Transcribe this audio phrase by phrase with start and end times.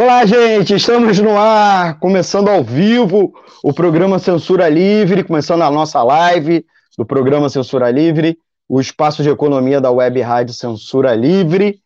[0.00, 0.76] Olá, gente!
[0.76, 3.32] Estamos no ar, começando ao vivo
[3.64, 6.64] o programa Censura Livre, começando a nossa live
[6.96, 8.38] do programa Censura Livre,
[8.68, 11.80] o espaço de economia da Web Rádio Censura Livre,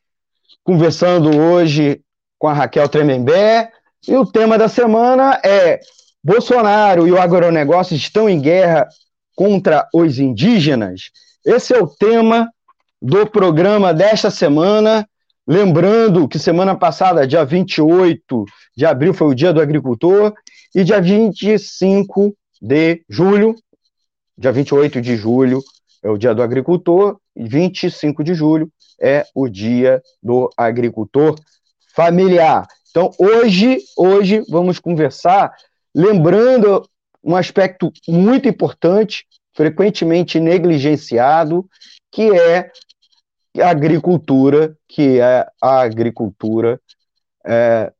[0.62, 2.02] conversando hoje
[2.38, 3.70] com a Raquel Tremembé,
[4.06, 5.80] e o tema da semana é
[6.22, 8.86] Bolsonaro e o agronegócio estão em guerra
[9.34, 11.04] contra os indígenas?
[11.46, 12.50] Esse é o tema
[13.00, 15.08] do programa desta semana,
[15.46, 18.44] Lembrando que semana passada, dia 28
[18.76, 20.32] de abril, foi o Dia do Agricultor,
[20.74, 23.54] e dia 25 de julho,
[24.38, 25.60] dia 28 de julho
[26.02, 28.70] é o Dia do Agricultor, e 25 de julho
[29.00, 31.34] é o Dia do Agricultor
[31.94, 32.66] Familiar.
[32.90, 35.52] Então, hoje, hoje vamos conversar
[35.94, 36.88] lembrando
[37.22, 41.66] um aspecto muito importante, frequentemente negligenciado,
[42.10, 42.70] que é
[43.60, 46.80] agricultura, que é a agricultura
[47.44, 47.92] é,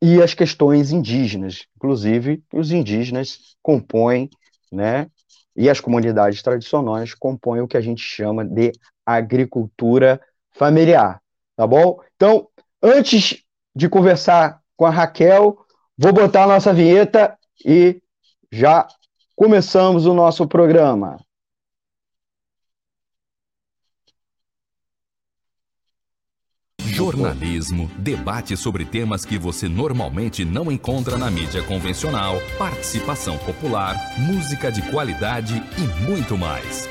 [0.00, 1.66] e as questões indígenas.
[1.76, 4.30] Inclusive, os indígenas compõem,
[4.70, 5.10] né,
[5.56, 8.70] e as comunidades tradicionais compõem o que a gente chama de
[9.04, 10.20] agricultura
[10.52, 11.20] familiar,
[11.56, 11.98] tá bom?
[12.14, 12.48] Então,
[12.80, 13.42] antes
[13.74, 15.58] de conversar com a Raquel,
[15.96, 18.00] vou botar a nossa vinheta e
[18.52, 18.86] já
[19.34, 21.18] começamos o nosso programa.
[26.98, 34.72] Jornalismo, debate sobre temas que você normalmente não encontra na mídia convencional, participação popular, música
[34.72, 36.88] de qualidade e muito mais.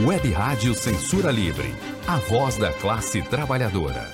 [0.00, 1.74] Web Rádio Censura Livre,
[2.08, 4.08] a voz da classe trabalhadora.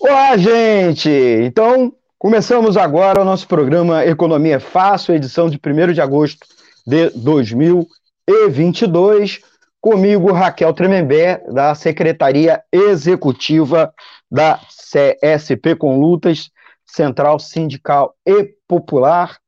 [0.00, 1.10] Olá, gente!
[1.10, 6.46] Então, começamos agora o nosso programa Economia Fácil, edição de 1 de agosto
[6.86, 9.51] de 2022
[9.82, 13.92] Comigo, Raquel Tremembé, da Secretaria Executiva
[14.30, 16.50] da CSP com Lutas,
[16.86, 19.38] Central Sindical e Popular.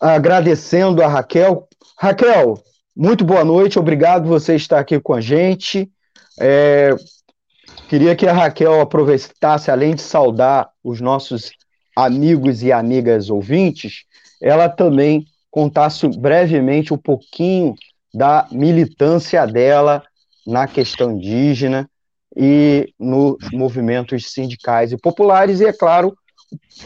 [0.00, 1.66] Agradecendo a Raquel.
[1.98, 2.62] Raquel,
[2.94, 5.90] muito boa noite, obrigado você estar aqui com a gente.
[6.38, 6.94] É,
[7.88, 11.50] queria que a Raquel aproveitasse, além de saudar os nossos
[11.96, 14.04] amigos e amigas ouvintes,
[14.40, 17.74] ela também contasse brevemente um pouquinho
[18.16, 20.02] da militância dela
[20.46, 21.88] na questão indígena
[22.34, 26.16] e nos movimentos sindicais e populares, e, é claro,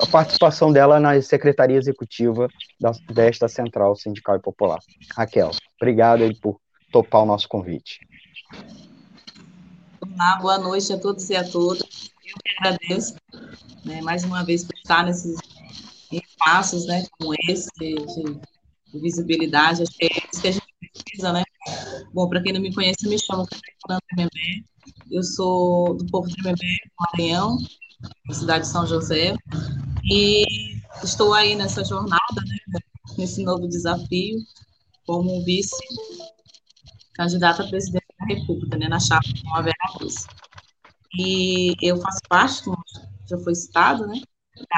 [0.00, 2.48] a participação dela na secretaria executiva
[2.80, 4.80] da, desta Central Sindical e Popular.
[5.14, 6.58] Raquel, obrigado por
[6.91, 8.00] topar o nosso convite.
[10.00, 12.10] Olá, boa noite a todos e a todas.
[12.26, 13.14] Eu que agradeço,
[13.84, 15.36] né, mais uma vez, por estar nesses
[16.10, 19.82] espaços né, como esse, de, de visibilidade.
[19.82, 21.45] Acho que é isso que a gente precisa, né?
[22.12, 24.65] Bom, para quem não me conhece, me chamo Fernanda Tremembé.
[25.11, 27.59] Eu sou do povo Tremembé, Maranhão,
[28.33, 29.37] cidade de São José.
[30.05, 30.45] E
[31.03, 32.81] estou aí nessa jornada, né,
[33.19, 34.39] nesse novo desafio,
[35.06, 35.77] como vice
[37.15, 40.27] candidata a presidente da República, né, na chapa com a Vera Cruz.
[41.15, 42.78] E eu faço parte, como
[43.28, 44.21] já foi citado, né,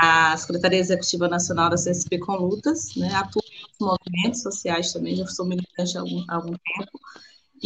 [0.01, 3.42] da Secretaria Executiva Nacional da CSP com Lutas, né, atuo
[3.81, 7.01] movimentos sociais também, já sou militante há algum, há algum tempo,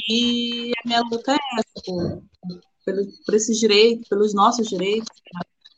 [0.09, 2.23] e a minha luta é essa, por,
[2.85, 2.95] por,
[3.25, 5.09] por esses direitos, pelos nossos direitos,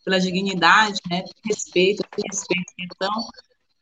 [0.04, 3.28] pela, dignidade, né, respeito, respeito que é tão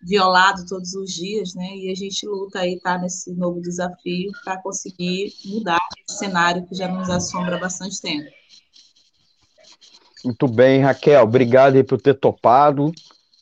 [0.03, 4.61] violado todos os dias, né, e a gente luta aí, tá, nesse novo desafio para
[4.61, 8.31] conseguir mudar esse cenário que já nos assombra há bastante tempo.
[10.25, 12.93] Muito bem, Raquel, obrigado por ter topado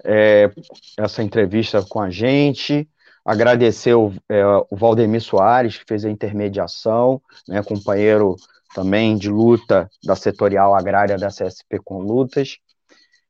[0.04, 0.50] é,
[0.98, 2.86] essa entrevista com a gente.
[3.24, 8.36] Agradecer o, é, o Valdemir Soares, que fez a intermediação, né, companheiro
[8.74, 12.58] também de luta da setorial agrária da CSP com Lutas,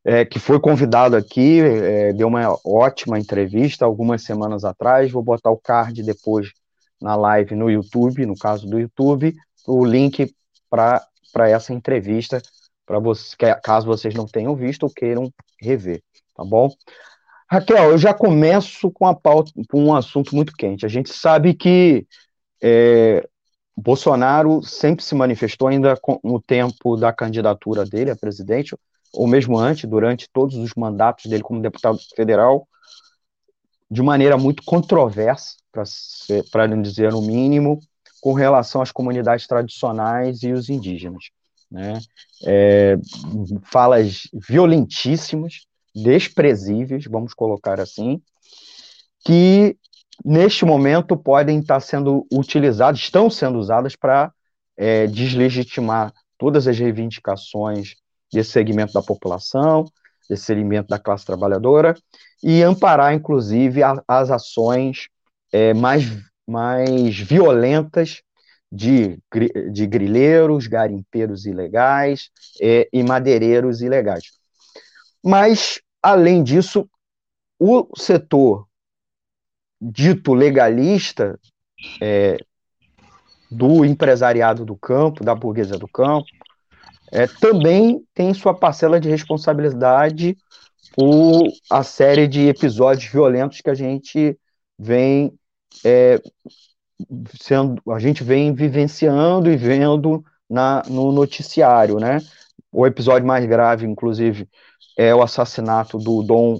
[0.04, 5.10] é, que foi convidado aqui, é, deu uma ótima entrevista algumas semanas atrás.
[5.10, 6.48] Vou botar o card depois
[7.00, 9.34] na live no YouTube, no caso do YouTube,
[9.66, 10.34] o link
[10.69, 12.40] para essa entrevista
[12.86, 16.02] para você, caso vocês não tenham visto ou queiram rever,
[16.34, 16.70] tá bom?
[17.50, 20.85] Raquel, eu já começo com, a pauta, com um assunto muito quente.
[20.85, 22.06] A gente sabe que
[22.62, 23.26] é,
[23.76, 28.76] Bolsonaro sempre se manifestou, ainda no tempo da candidatura dele a presidente,
[29.12, 32.67] ou mesmo antes, durante todos os mandatos dele como deputado federal,
[33.91, 35.56] de maneira muito controversa,
[36.50, 37.79] para não dizer no mínimo,
[38.20, 41.25] com relação às comunidades tradicionais e os indígenas
[41.75, 41.99] né?
[42.46, 42.96] É,
[43.64, 48.20] falas violentíssimas, desprezíveis, vamos colocar assim,
[49.25, 49.76] que
[50.25, 54.32] neste momento podem estar sendo utilizadas, estão sendo usadas para
[54.76, 57.94] é, deslegitimar todas as reivindicações
[58.32, 59.85] desse segmento da população,
[60.29, 61.96] desse segmento da classe trabalhadora,
[62.43, 65.08] e amparar, inclusive, a, as ações
[65.52, 66.05] é, mais,
[66.46, 68.23] mais violentas
[68.70, 69.19] de,
[69.73, 72.31] de grileiros, garimpeiros ilegais
[72.61, 74.25] é, e madeireiros ilegais.
[75.25, 76.86] Mas, além disso,
[77.58, 78.68] o setor
[79.80, 81.40] dito legalista
[82.00, 82.36] é,
[83.50, 86.26] do empresariado do campo, da burguesia do campo,
[87.10, 90.36] é, também tem sua parcela de responsabilidade
[90.94, 94.38] por a série de episódios violentos que a gente
[94.78, 95.32] vem
[95.84, 96.20] é,
[97.40, 102.18] sendo, a gente vem vivenciando e vendo na, no noticiário, né?
[102.74, 104.48] O episódio mais grave, inclusive,
[104.98, 106.58] é o assassinato do Dom,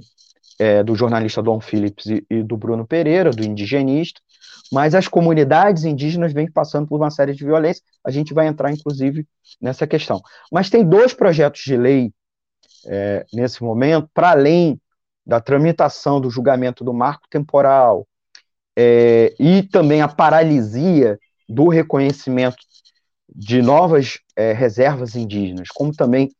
[0.61, 4.21] é, do jornalista Dom Phillips e, e, do Bruno Pereira, do indigenista,
[4.73, 8.71] mas as comunidades indígenas vêm passando por uma série de violência, a gente vai entrar,
[8.71, 9.27] inclusive,
[9.61, 10.23] nessa questão.
[10.53, 12.13] Mas tem dois projetos de lei
[12.87, 14.81] é, nesse momento, para além
[15.27, 18.07] da tramitação do julgamento do marco temporal,
[18.77, 21.19] é, e também a paralisia
[21.49, 22.57] do reconhecimento
[23.35, 26.31] de novas é, reservas indígenas, como também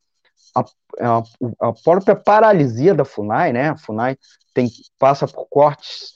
[0.55, 0.61] a,
[1.01, 1.23] a,
[1.61, 3.71] a, própria paralisia da FUNAI, né?
[3.71, 4.17] A FUNAI
[4.53, 6.13] tem, passa por cortes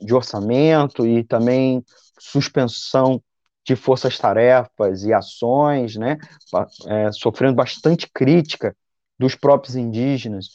[0.00, 1.84] de orçamento e também
[2.18, 3.22] suspensão
[3.66, 6.16] de forças-tarefas e ações, né?
[6.86, 8.74] É, sofrendo bastante crítica
[9.18, 10.46] dos próprios indígenas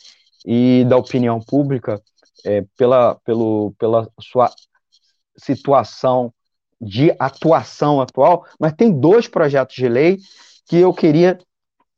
[0.46, 2.02] e da opinião pública
[2.46, 4.52] é, pela, pelo, pela sua
[5.38, 6.34] situação
[6.80, 10.18] de atuação atual, mas tem dois projetos de lei
[10.66, 11.38] que eu queria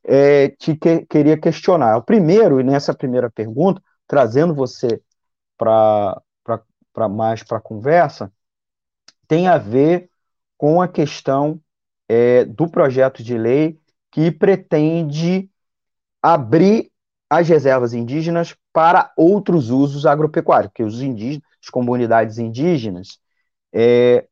[0.04, 1.96] é, te que, queria questionar.
[1.96, 5.00] O primeiro, e nessa primeira pergunta, trazendo você
[5.56, 6.20] para
[7.08, 8.32] mais para a conversa,
[9.28, 10.10] tem a ver
[10.58, 11.60] com a questão
[12.08, 13.78] é, do projeto de lei
[14.10, 15.48] que pretende
[16.20, 16.90] abrir
[17.30, 23.18] as reservas indígenas para outros usos agropecuários, porque os indígenas, as comunidades indígenas,
[23.72, 24.26] é,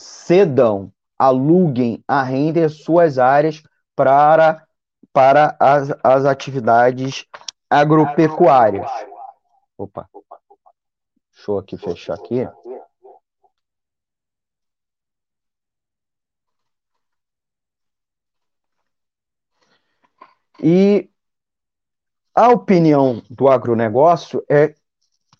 [0.00, 3.62] cedam, aluguem, arrendem suas áreas
[3.94, 4.66] para,
[5.12, 7.26] para as, as atividades
[7.68, 8.90] agropecuárias.
[9.76, 10.08] Opa,
[11.32, 12.48] deixa eu aqui fechar aqui.
[20.62, 21.08] E
[22.34, 24.74] a opinião do agronegócio é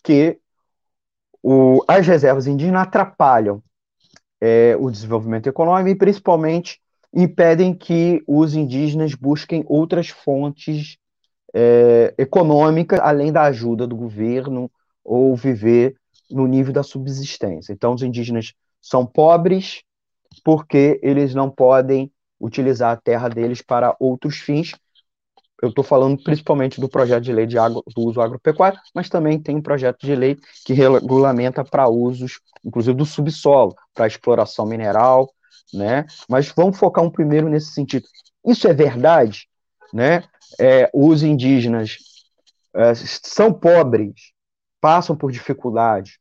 [0.03, 0.39] que
[1.43, 3.63] o, as reservas indígenas atrapalham
[4.41, 6.81] é, o desenvolvimento econômico e, principalmente,
[7.13, 10.97] impedem que os indígenas busquem outras fontes
[11.53, 14.71] é, econômicas além da ajuda do governo
[15.03, 15.95] ou viver
[16.29, 17.73] no nível da subsistência.
[17.73, 19.83] Então, os indígenas são pobres
[20.43, 24.73] porque eles não podem utilizar a terra deles para outros fins,
[25.61, 29.39] eu estou falando principalmente do projeto de lei de agro, do uso agropecuário, mas também
[29.39, 35.31] tem um projeto de lei que regulamenta para usos, inclusive do subsolo, para exploração mineral,
[35.73, 36.05] né?
[36.27, 38.07] Mas vamos focar um primeiro nesse sentido.
[38.45, 39.47] Isso é verdade,
[39.93, 40.23] né?
[40.59, 41.97] É, os indígenas
[42.73, 44.33] é, são pobres,
[44.79, 46.19] passam por dificuldade,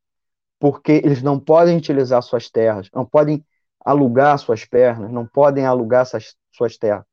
[0.58, 3.42] porque eles não podem utilizar suas terras, não podem
[3.82, 7.04] alugar suas pernas, não podem alugar suas, suas terras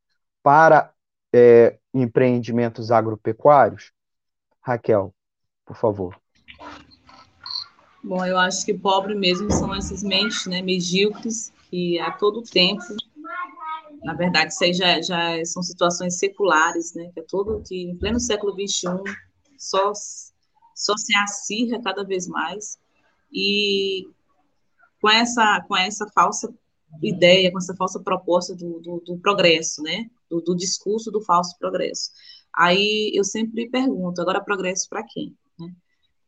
[0.43, 0.91] para
[1.33, 3.91] é, empreendimentos agropecuários?
[4.61, 5.13] Raquel,
[5.65, 6.19] por favor.
[8.03, 12.83] Bom, eu acho que pobre mesmo são essas mentes né, medíocres que a todo tempo,
[14.03, 17.97] na verdade, isso aí já, já são situações seculares, né, que é todo que em
[17.97, 19.03] pleno século XXI
[19.57, 19.91] só,
[20.75, 22.77] só se acirra cada vez mais
[23.31, 24.07] e
[25.01, 26.53] com essa, com essa falsa
[27.01, 30.09] ideia, com essa falsa proposta do, do, do progresso, né?
[30.29, 32.11] Do, do, discurso do falso progresso.
[32.53, 35.35] Aí eu sempre pergunto, agora progresso para quem?
[35.59, 35.73] Né?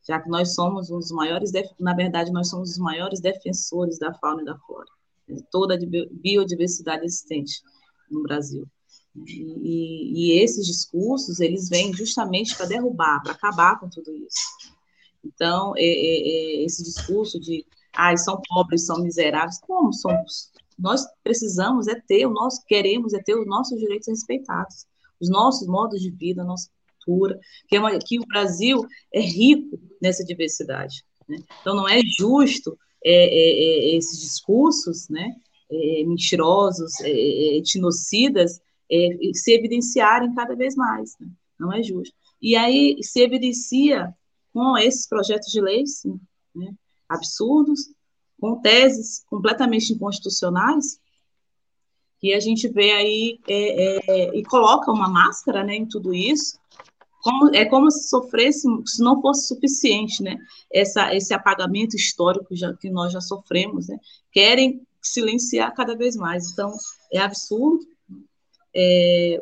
[0.07, 4.41] Já que nós somos os maiores, na verdade, nós somos os maiores defensores da fauna
[4.41, 4.87] e da flora,
[5.27, 5.77] de toda a
[6.11, 7.61] biodiversidade existente
[8.09, 8.65] no Brasil.
[9.27, 14.39] E, e, esses discursos, eles vêm justamente para derrubar, para acabar com tudo isso.
[15.23, 19.59] Então, é, é, é esse discurso de ah, são pobres, são miseráveis.
[19.59, 20.51] Como somos?
[20.79, 24.85] Nós precisamos é ter, o nosso queremos é ter os nossos direitos respeitados,
[25.19, 26.69] os nossos modos de vida, a nossa
[27.05, 31.03] cultura, que, é uma, que o Brasil é rico nessa diversidade.
[31.27, 31.37] Né?
[31.61, 35.35] Então, não é justo é, é, é esses discursos né,
[35.69, 38.61] é, mentirosos, é, etnocidas,
[39.35, 41.15] se evidenciarem cada vez mais.
[41.19, 41.27] Né?
[41.59, 42.15] Não é justo.
[42.41, 44.15] E aí se evidencia
[44.53, 46.19] com esses projetos de lei, sim,
[46.55, 46.73] né?
[47.07, 47.91] absurdos,
[48.39, 50.99] com teses completamente inconstitucionais,
[52.19, 56.59] que a gente vê aí é, é, e coloca uma máscara né, em tudo isso,
[57.21, 60.37] como, é como se sofresse, se não fosse suficiente, né?
[60.71, 63.97] Essa, esse apagamento histórico já, que nós já sofremos, né?
[64.31, 66.51] Querem silenciar cada vez mais.
[66.51, 66.73] Então,
[67.11, 67.85] é absurdo.
[68.73, 69.41] É,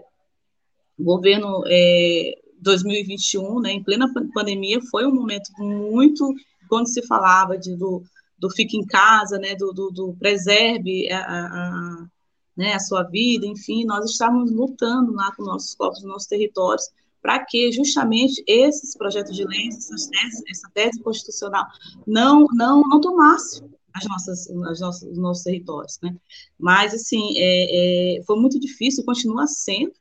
[0.98, 6.34] o governo é, 2021, né, em plena pandemia, foi um momento muito,
[6.68, 8.04] quando se falava de, do,
[8.38, 12.08] do fique em casa, né, do, do, do preserve a, a,
[12.56, 16.90] né, a sua vida, enfim, nós estávamos lutando lá com nossos corpos, nossos territórios,
[17.22, 21.66] para que justamente esses projetos de lei, essas teses, essa tese constitucional
[22.06, 23.62] não não não tomasse
[23.94, 26.16] as nossas, as nossas os nossos territórios, né?
[26.58, 29.94] Mas assim é, é, foi muito difícil, continua sendo,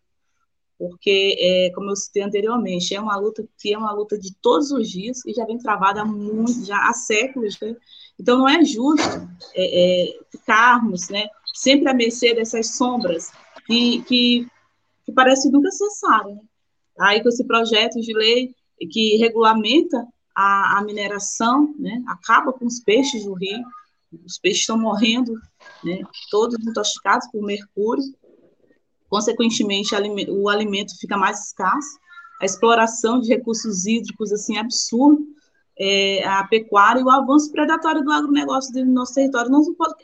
[0.79, 4.71] porque é, como eu citei anteriormente, é uma luta que é uma luta de todos
[4.71, 7.75] os dias e já vem travada há muito, já há séculos, né?
[8.19, 11.29] Então não é justo é, é, ficarmos, né?
[11.55, 13.31] Sempre à mercê dessas sombras
[13.67, 14.47] que que,
[15.05, 16.35] que parece nunca cessarem.
[16.35, 16.41] Né?
[16.99, 18.55] aí com esse projeto de lei
[18.91, 23.63] que regulamenta a, a mineração, né, acaba com os peixes do rio,
[24.25, 25.35] os peixes estão morrendo,
[25.83, 28.05] né, todos intoxicados por mercúrio,
[29.09, 29.95] consequentemente
[30.29, 31.99] o alimento fica mais escasso,
[32.41, 35.25] a exploração de recursos hídricos assim absurdo,
[35.79, 39.51] é, a pecuária e o avanço predatório do agronegócio do nosso território.
[39.51, 39.95] Nós não, pode,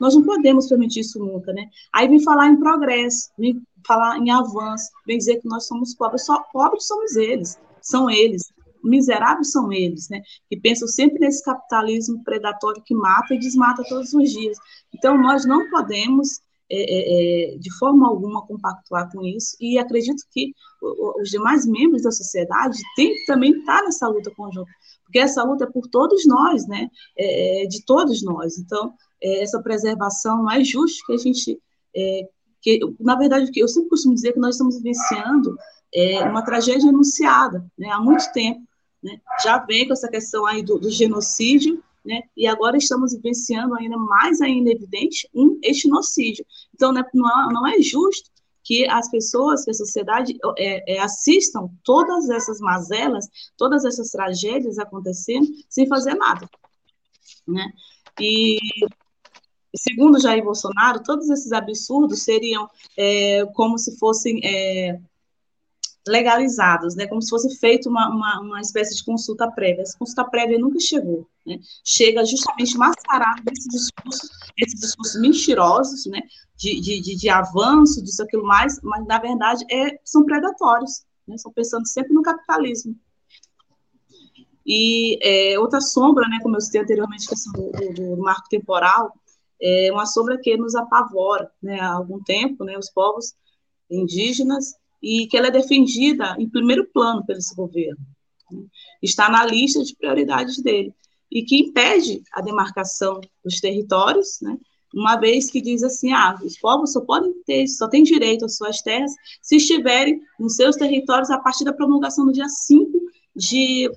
[0.00, 1.68] nós não podemos permitir isso nunca, né?
[1.92, 6.24] Aí vem falar em progresso, vem falar em avanço, vem dizer que nós somos pobres.
[6.24, 8.52] Só pobres somos eles, são eles.
[8.82, 10.22] Miseráveis são eles, né?
[10.48, 14.56] Que pensam sempre nesse capitalismo predatório que mata e desmata todos os dias.
[14.94, 20.22] Então, nós não podemos é, é, é de forma alguma compactuar com isso, e acredito
[20.30, 20.54] que
[21.20, 24.70] os demais membros da sociedade têm que também estar nessa luta conjunta,
[25.04, 26.88] porque essa luta é por todos nós, né?
[27.18, 28.58] É, é de todos nós.
[28.58, 31.58] Então, é, essa preservação não é justo que a gente.
[31.94, 32.28] É,
[32.62, 35.56] que, na verdade, eu sempre costumo dizer que nós estamos vivenciando
[35.94, 38.60] é, uma tragédia anunciada né, há muito tempo.
[39.02, 39.18] Né?
[39.42, 42.22] Já vem com essa questão aí do, do genocídio, né?
[42.36, 46.44] E agora estamos vivenciando ainda mais ainda evidente um etnocídio.
[46.74, 48.30] Então, né, não, não é justo
[48.62, 53.26] que as pessoas, que a sociedade é, é, assistam todas essas mazelas,
[53.56, 56.48] todas essas tragédias acontecendo sem fazer nada,
[57.46, 57.72] né?
[58.20, 58.58] E
[59.74, 65.00] segundo Jair Bolsonaro, todos esses absurdos seriam é, como se fossem é,
[66.06, 69.82] legalizados, né, como se fosse feito uma, uma, uma, espécie de consulta prévia.
[69.82, 76.20] Essa consulta prévia nunca chegou, né, chega justamente mascarado desses discursos, esses discursos mentirosos, né,
[76.56, 81.52] de, de, de, avanço, disso, aquilo mais, mas, na verdade, é, são predatórios, né, estão
[81.52, 82.96] pensando sempre no capitalismo.
[84.64, 88.48] E é, outra sombra, né, como eu citei anteriormente, a questão do, do, do marco
[88.48, 89.12] temporal,
[89.60, 93.34] é uma sombra que nos apavora, né, há algum tempo, né, os povos
[93.90, 98.00] indígenas e que ela é defendida em primeiro plano pelo esse governo.
[98.50, 98.62] Né?
[99.02, 100.94] Está na lista de prioridades dele
[101.30, 104.58] e que impede a demarcação dos territórios, né?
[104.92, 108.56] uma vez que diz assim, ah, os povos só podem ter, só têm direito às
[108.56, 112.90] suas terras se estiverem nos seus territórios a partir da promulgação do dia 5
[113.34, 113.90] de,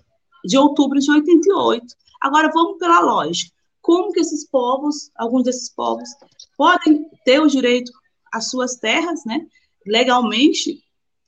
[0.45, 1.85] de outubro de 88.
[2.21, 3.51] Agora, vamos pela lógica.
[3.81, 6.09] Como que esses povos, alguns desses povos,
[6.55, 7.91] podem ter o direito
[8.31, 9.45] às suas terras, né,
[9.85, 10.82] legalmente,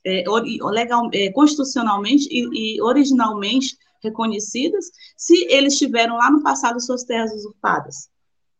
[0.06, 0.24] é,
[0.70, 4.86] legal, é, constitucionalmente e, e, originalmente reconhecidas,
[5.16, 8.08] se eles tiveram lá no passado suas terras usurpadas.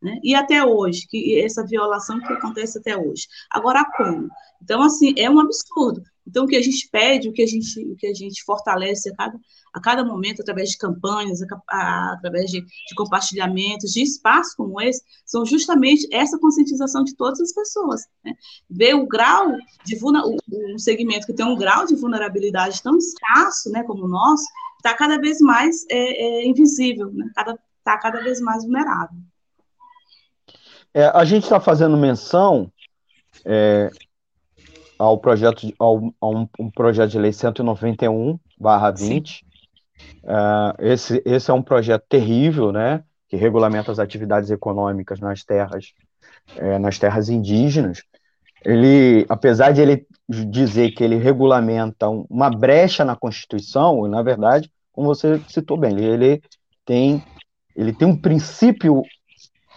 [0.03, 0.19] Né?
[0.23, 3.27] E até hoje, que essa violação que acontece até hoje.
[3.51, 4.29] Agora, como?
[4.63, 6.03] Então, assim, é um absurdo.
[6.27, 9.11] Então, o que a gente pede, o que a gente, o que a gente fortalece
[9.11, 9.39] a cada,
[9.77, 14.81] a cada momento, através de campanhas, a, a, através de, de, compartilhamentos, de espaços como
[14.81, 18.07] esse, são justamente essa conscientização de todas as pessoas.
[18.25, 18.33] Né?
[18.71, 19.53] Ver o grau
[19.85, 24.47] de um segmento que tem um grau de vulnerabilidade tão escasso né, como o nosso,
[24.79, 27.31] está cada vez mais é, é, invisível, está né?
[27.35, 29.19] cada, tá cada vez mais vulnerável.
[30.95, 32.73] É, a gente está fazendo menção
[33.45, 33.91] é,
[34.99, 38.41] ao projeto ao, a um, um, projeto de lei 191
[38.97, 39.47] 20
[40.25, 45.93] uh, esse, esse é um projeto terrível, né, que regulamenta as atividades econômicas nas terras
[46.57, 48.03] é, nas terras indígenas.
[48.65, 55.09] Ele, apesar de ele dizer que ele regulamenta uma brecha na Constituição, na verdade, como
[55.09, 56.43] você citou bem, ele
[56.85, 57.23] tem
[57.75, 59.03] ele tem um princípio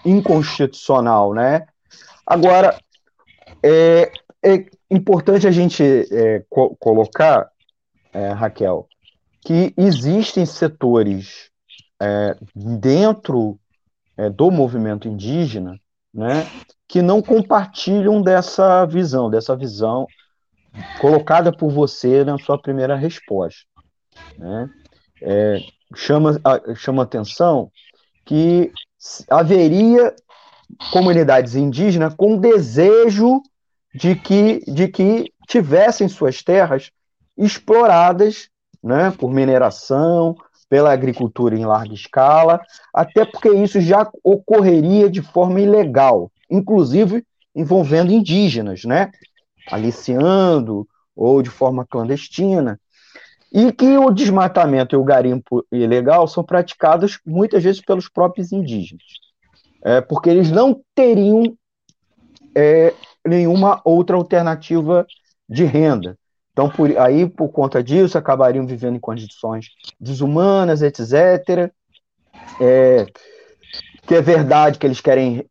[0.06, 1.66] inconstitucional, né?
[2.26, 2.80] Agora,
[3.62, 4.10] é,
[4.42, 7.50] é importante a gente é, co colocar,
[8.14, 8.88] é, Raquel,
[9.50, 11.50] que existem setores
[12.00, 13.60] é, dentro
[14.16, 15.82] é, do movimento indígena
[16.14, 16.46] né,
[16.88, 20.06] que não compartilham dessa visão, dessa visão
[21.02, 23.66] colocada por você na sua primeira resposta.
[24.38, 24.70] Né?
[25.20, 25.58] É,
[25.96, 26.40] chama,
[26.76, 27.72] chama atenção
[28.26, 28.72] que
[29.28, 30.16] haveria
[30.94, 33.42] comunidades indígenas com desejo
[33.96, 36.92] de que, de que tivessem suas terras
[37.36, 38.48] exploradas
[38.84, 40.36] né, por mineração,
[40.70, 42.62] pela agricultura em larga escala,
[42.94, 49.12] até porque isso já ocorreria de forma ilegal, inclusive envolvendo indígenas, né,
[49.72, 52.80] aliciando ou de forma clandestina,
[53.52, 59.04] e que o desmatamento e o garimpo ilegal são praticados muitas vezes pelos próprios indígenas,
[59.84, 61.58] é, porque eles não teriam
[62.56, 62.94] é,
[63.26, 65.06] nenhuma outra alternativa
[65.48, 66.16] de renda.
[66.52, 69.68] Então, por, aí, por conta disso, acabariam vivendo em condições
[70.00, 71.72] desumanas, etc.
[72.60, 73.06] É,
[74.06, 75.46] que é verdade que eles querem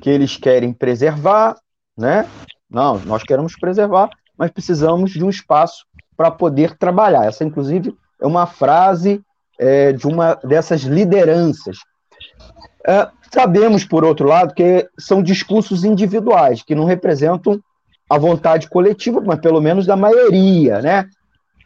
[0.00, 1.56] que eles querem preservar,
[1.96, 2.28] né?
[2.68, 5.84] Não, nós queremos preservar, mas precisamos de um espaço
[6.16, 7.26] para poder trabalhar.
[7.26, 9.22] Essa, inclusive, é uma frase
[9.58, 11.76] é, de uma dessas lideranças.
[12.86, 17.60] É, sabemos, por outro lado, que são discursos individuais, que não representam
[18.12, 21.08] a vontade coletiva, mas pelo menos da maioria, né?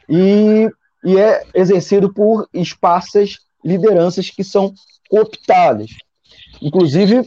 [0.09, 0.71] E,
[1.05, 4.73] e é exercido por esparsas lideranças que são
[5.11, 5.91] cooptadas.
[6.62, 7.23] Inclusive,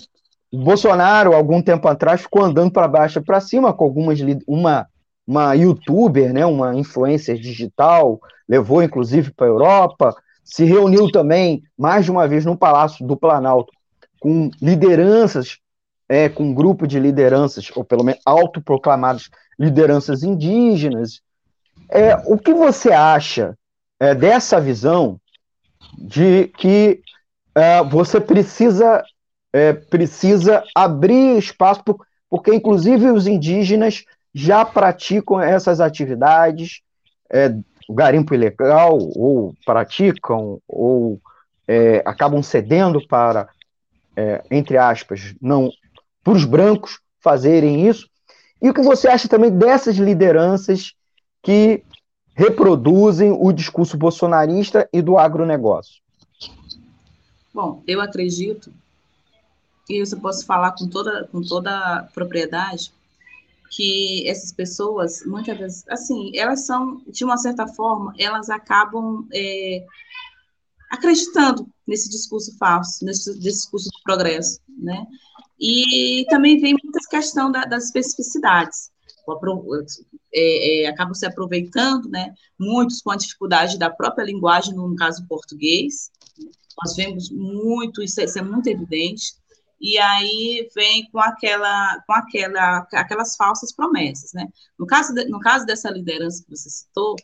[0.53, 4.87] Bolsonaro, algum tempo atrás, ficou andando para baixo para cima com algumas uma
[5.27, 12.05] uma youtuber, né, uma influencer digital, levou inclusive para a Europa, se reuniu também mais
[12.05, 13.71] de uma vez no Palácio do Planalto
[14.19, 15.59] com lideranças
[16.09, 21.21] é, com um grupo de lideranças, ou pelo menos autoproclamadas lideranças indígenas.
[21.87, 23.55] É, o que você acha
[23.99, 25.21] é, dessa visão
[25.97, 27.01] de que
[27.53, 29.03] é, você precisa,
[29.53, 31.83] é, precisa abrir espaço,
[32.29, 36.81] porque inclusive os indígenas já praticam essas atividades,
[37.31, 37.53] é,
[37.87, 41.19] o garimpo ilegal, ou praticam, ou
[41.67, 43.49] é, acabam cedendo para,
[44.51, 45.71] entre aspas, não
[46.23, 48.07] para os brancos fazerem isso.
[48.61, 50.93] E o que você acha também dessas lideranças
[51.41, 51.83] que
[52.35, 56.01] reproduzem o discurso bolsonarista e do agronegócio?
[57.53, 58.71] Bom, eu acredito,
[59.89, 62.93] e isso eu posso falar com toda, com toda propriedade,
[63.71, 69.85] que essas pessoas, muitas vezes, assim, elas são, de uma certa forma, elas acabam é,
[70.89, 75.05] acreditando nesse discurso falso, nesse discurso do progresso, né?
[75.59, 78.91] E também vem muita questão da, das especificidades.
[80.33, 85.27] É, é, acabam se aproveitando, né, muitos com a dificuldade da própria linguagem, no caso
[85.27, 86.09] português,
[86.81, 89.33] nós vemos muito, isso é, isso é muito evidente,
[89.79, 94.47] e aí vem com aquela, com aquela, aquelas falsas promessas, né?
[94.77, 97.15] No caso, de, no caso dessa liderança que você citou,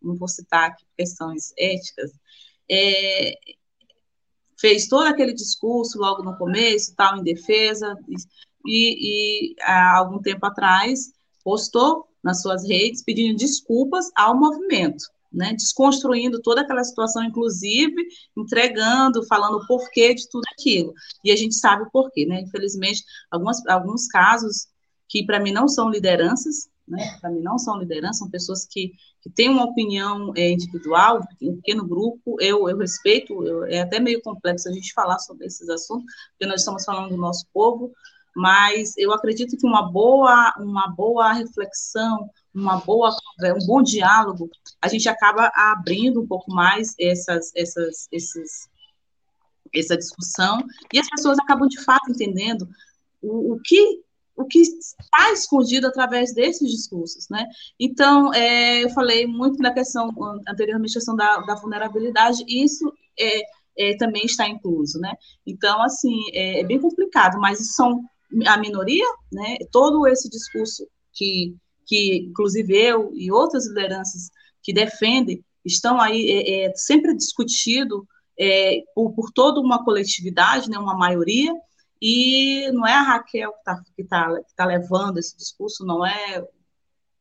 [0.00, 2.12] não vou citar aqui questões éticas,
[2.70, 3.34] é,
[4.58, 7.96] fez todo aquele discurso logo no começo, tal, em defesa,
[8.66, 11.12] e, e há algum tempo atrás
[11.44, 19.24] postou nas suas redes pedindo desculpas ao movimento, né, desconstruindo toda aquela situação, inclusive entregando,
[19.26, 20.92] falando o porquê de tudo aquilo.
[21.22, 22.40] E a gente sabe o porquê, né?
[22.40, 24.66] Infelizmente, algumas, alguns casos
[25.08, 27.18] que para mim não são lideranças, né?
[27.20, 31.56] Para mim não são lideranças, são pessoas que, que têm uma opinião é, individual, em
[31.56, 35.68] pequeno grupo, eu, eu respeito, eu, é até meio complexo a gente falar sobre esses
[35.68, 37.92] assuntos, porque nós estamos falando do nosso povo,
[38.34, 43.10] mas eu acredito que uma boa, uma boa reflexão, uma boa,
[43.42, 44.48] um bom diálogo,
[44.80, 48.68] a gente acaba abrindo um pouco mais essas, essas, esses,
[49.74, 50.58] essa discussão,
[50.92, 52.68] e as pessoas acabam de fato entendendo
[53.22, 54.05] o, o que
[54.36, 57.46] o que está escondido através desses discursos, né?
[57.80, 60.10] Então, é, eu falei muito na questão,
[60.46, 63.42] anteriormente, questão da, da vulnerabilidade, isso é,
[63.78, 65.14] é, também está incluso, né?
[65.46, 68.02] Então, assim, é, é, bem complicado, mas são
[68.46, 69.56] a minoria, né?
[69.72, 74.30] Todo esse discurso que, que inclusive eu e outras lideranças
[74.62, 78.06] que defendem, estão aí é, é, sempre discutido
[78.38, 81.52] é, por, por toda uma coletividade, né, uma maioria,
[82.00, 86.04] e não é a Raquel que está que tá, que tá levando esse discurso, não
[86.04, 86.44] é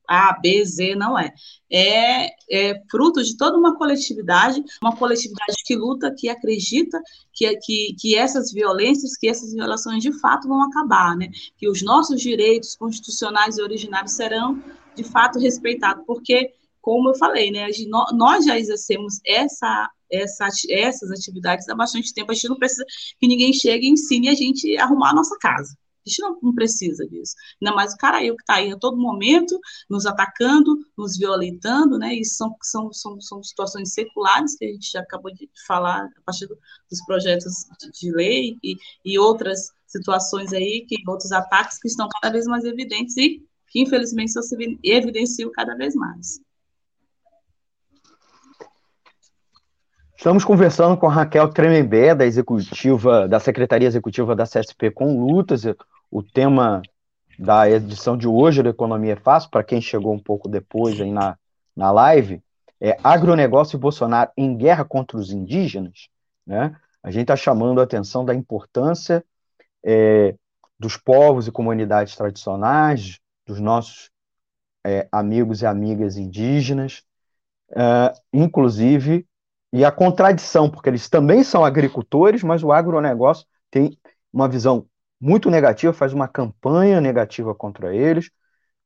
[0.08, 1.34] A, B, Z, não é.
[1.72, 2.30] é.
[2.50, 7.02] É fruto de toda uma coletividade, uma coletividade que luta, que acredita
[7.34, 11.30] que, que, que essas violências, que essas violações de fato vão acabar, né?
[11.58, 14.62] Que os nossos direitos constitucionais e originários serão
[14.96, 17.68] de fato respeitados, porque, como eu falei, né,
[18.14, 22.32] nós já exercemos essa essa, essas atividades há bastante tempo.
[22.32, 22.86] A gente não precisa
[23.20, 25.76] que ninguém chegue e ensine a gente a arrumar a nossa casa.
[26.06, 27.34] A gente não, não precisa disso.
[27.60, 31.98] Ainda mais o cara aí que está aí a todo momento nos atacando, nos violentando,
[31.98, 32.14] né?
[32.14, 36.22] Isso são, são, são, são situações seculares que a gente já acabou de falar a
[36.24, 36.56] partir do,
[36.90, 42.08] dos projetos de, de lei e, e outras situações aí, que outros ataques que estão
[42.22, 46.40] cada vez mais evidentes e que infelizmente só se evidenciam cada vez mais.
[50.26, 55.62] Estamos conversando com Raquel Tremembé, da executiva, da Secretaria Executiva da CSP com Lutas.
[56.10, 56.82] O tema
[57.38, 61.12] da edição de hoje da Economia é Fácil, para quem chegou um pouco depois aí
[61.12, 61.38] na,
[61.76, 62.42] na live,
[62.82, 66.10] é agronegócio e Bolsonaro em guerra contra os indígenas.
[66.44, 66.76] Né?
[67.04, 69.24] A gente está chamando a atenção da importância
[69.86, 70.34] é,
[70.80, 74.10] dos povos e comunidades tradicionais, dos nossos
[74.84, 77.04] é, amigos e amigas indígenas,
[77.70, 79.24] é, inclusive,
[79.76, 84.00] e a contradição, porque eles também são agricultores, mas o agronegócio tem
[84.32, 84.88] uma visão
[85.20, 88.32] muito negativa, faz uma campanha negativa contra eles,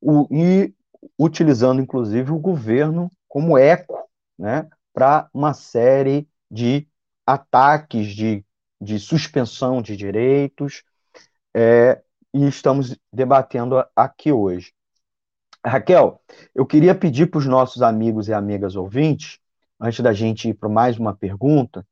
[0.01, 0.73] o, e
[1.15, 3.99] utilizando, inclusive, o governo como eco
[4.35, 6.87] né, para uma série de
[7.23, 8.43] ataques, de,
[8.81, 10.81] de suspensão de direitos,
[11.53, 12.01] é,
[12.33, 14.73] e estamos debatendo aqui hoje.
[15.63, 16.19] Raquel,
[16.55, 19.37] eu queria pedir para os nossos amigos e amigas ouvintes,
[19.79, 21.85] antes da gente ir para mais uma pergunta,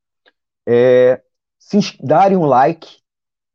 [0.67, 1.21] é,
[1.57, 2.99] se darem um like,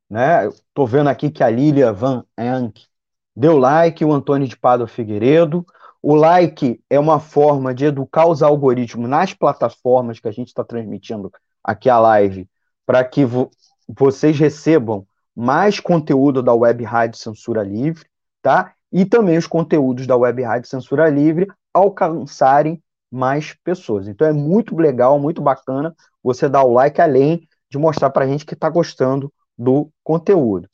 [0.09, 0.47] né?
[0.49, 2.87] Estou vendo aqui que a Lilia Van Enck
[3.35, 5.67] deu like, o Antônio de Pado Figueiredo.
[6.03, 10.65] O like é uma forma de educar os algoritmos nas plataformas que a gente está
[10.65, 11.31] transmitindo
[11.63, 12.49] aqui a live,
[12.85, 13.51] para que vo
[13.89, 18.07] vocês recebam mais conteúdo da Web Rádio Censura Livre,
[18.41, 18.75] tá?
[18.91, 24.09] E também os conteúdos da Web Rádio Censura Livre alcançarem mais pessoas.
[24.09, 28.29] Então é muito legal, muito bacana você dar o like além de mostrar para a
[28.29, 30.69] gente que está gostando do conteúdo.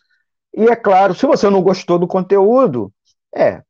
[0.54, 2.92] E é claro, se você não gostou do conteúdo,
[3.34, 3.62] é,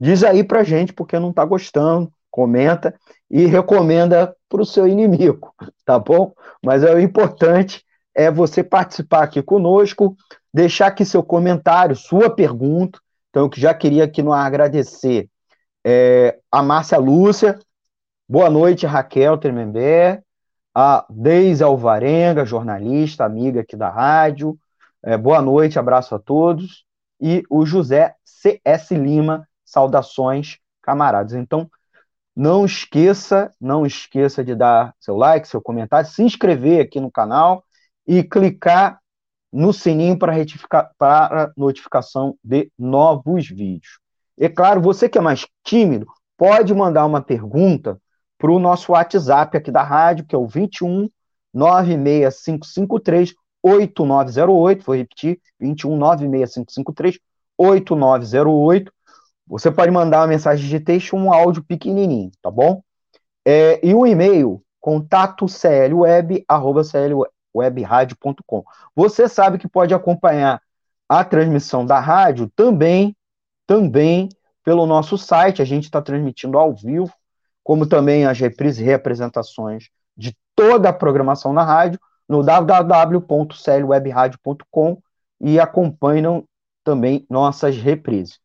[0.00, 2.94] diz aí para gente porque não está gostando, comenta
[3.30, 6.32] e recomenda para o seu inimigo, tá bom?
[6.64, 10.16] Mas é o importante é você participar aqui conosco,
[10.52, 12.98] deixar aqui seu comentário, sua pergunta.
[13.30, 15.28] Então, eu já queria aqui no agradecer
[15.84, 17.58] é, a Márcia Lúcia,
[18.28, 20.22] boa noite, Raquel Tremembé,
[20.74, 24.58] a Deise Alvarenga, jornalista, amiga aqui da rádio,
[25.02, 26.84] é, boa noite, abraço a todos,
[27.20, 28.94] e o José C.S.
[28.94, 31.34] Lima, saudações, camaradas.
[31.34, 31.70] Então,
[32.34, 37.64] não esqueça, não esqueça de dar seu like, seu comentário, se inscrever aqui no canal
[38.06, 39.00] e clicar
[39.52, 44.01] no sininho para, notificação de novos vídeos.
[44.38, 48.00] E claro, você que é mais tímido, pode mandar uma pergunta
[48.38, 51.08] para o nosso WhatsApp aqui da rádio, que é o 21
[51.54, 54.84] 96553 8908.
[54.84, 57.18] Vou repetir: 21 96553
[57.56, 58.92] 8908.
[59.46, 62.82] Você pode mandar uma mensagem de texto, um áudio pequenininho, tá bom?
[63.44, 68.64] É, e o e-mail, contato clweb, arroba clweb, webradio.com.
[68.96, 70.60] Você sabe que pode acompanhar
[71.08, 73.14] a transmissão da rádio também,
[73.66, 74.28] também
[74.64, 75.62] pelo nosso site.
[75.62, 77.12] A gente está transmitindo ao vivo,
[77.62, 81.98] como também as reprises e reapresentações de toda a programação na rádio
[82.28, 85.02] no www.clwebradio.com
[85.40, 86.44] e acompanham
[86.84, 88.40] também nossas reprises.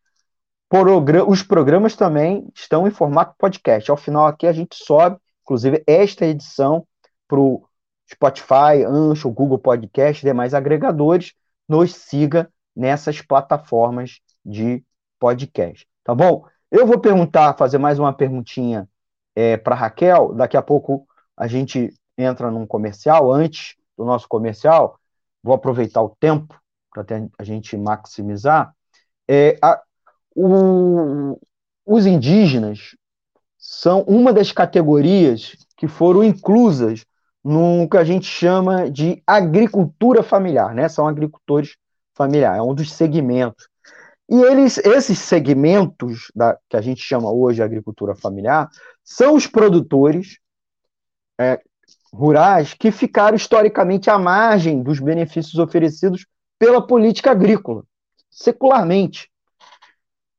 [1.26, 3.90] Os programas também estão em formato podcast.
[3.90, 6.86] Ao final aqui a gente sobe, inclusive esta edição,
[7.26, 7.64] para o
[8.12, 11.32] Spotify, Ancho, Google Podcast, demais agregadores,
[11.68, 14.84] nos siga nessas plataformas de
[15.18, 16.44] podcast, tá bom?
[16.70, 18.88] Eu vou perguntar, fazer mais uma perguntinha
[19.34, 20.34] é, para Raquel.
[20.34, 23.32] Daqui a pouco a gente entra num comercial.
[23.32, 24.98] Antes do nosso comercial,
[25.42, 26.60] vou aproveitar o tempo
[26.92, 27.04] para
[27.38, 28.74] a gente maximizar.
[29.26, 29.80] É, a,
[30.34, 31.38] o,
[31.86, 32.96] os indígenas
[33.56, 37.04] são uma das categorias que foram inclusas
[37.42, 40.88] no que a gente chama de agricultura familiar, né?
[40.88, 41.76] São agricultores
[42.14, 43.68] familiares, é um dos segmentos.
[44.30, 48.68] E eles, esses segmentos da, que a gente chama hoje agricultura familiar
[49.02, 50.38] são os produtores
[51.40, 51.58] é,
[52.12, 56.26] rurais que ficaram historicamente à margem dos benefícios oferecidos
[56.58, 57.84] pela política agrícola,
[58.30, 59.30] secularmente.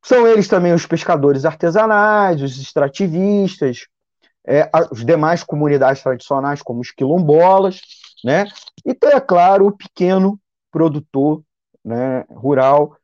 [0.03, 3.87] São eles também os pescadores artesanais, os extrativistas,
[4.45, 7.81] é, as demais comunidades tradicionais, como os quilombolas,
[8.23, 8.45] né?
[8.85, 10.39] e é claro, o pequeno
[10.71, 11.43] produtor
[11.83, 12.98] né, rural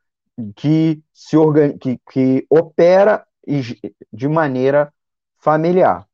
[0.54, 1.76] que, se organ...
[1.78, 3.26] que, que opera
[4.12, 4.92] de maneira
[5.38, 6.06] familiar.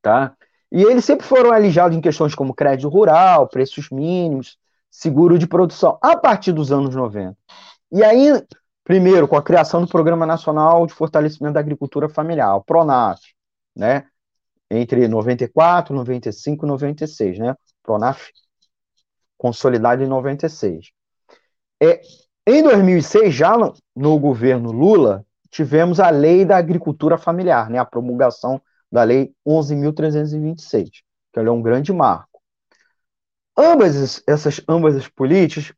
[0.00, 0.34] Tá?
[0.70, 4.58] E eles sempre foram alijados em questões como crédito rural, preços mínimos,
[4.90, 7.36] seguro de produção, a partir dos anos 90.
[7.90, 8.42] E aí,
[8.82, 13.20] primeiro, com a criação do Programa Nacional de Fortalecimento da Agricultura Familiar, o PRONAF,
[13.76, 14.06] né?
[14.70, 17.54] Entre 94, 95 e 96, né?
[17.82, 18.32] PRONAF
[19.36, 20.92] consolidado em 96.
[21.82, 22.00] É,
[22.46, 27.78] em 2006, já no, no governo Lula, tivemos a Lei da Agricultura Familiar, né?
[27.78, 30.90] A promulgação da Lei 11.326,
[31.32, 32.42] que é um grande marco.
[33.56, 35.72] Ambas essas ambas as políticas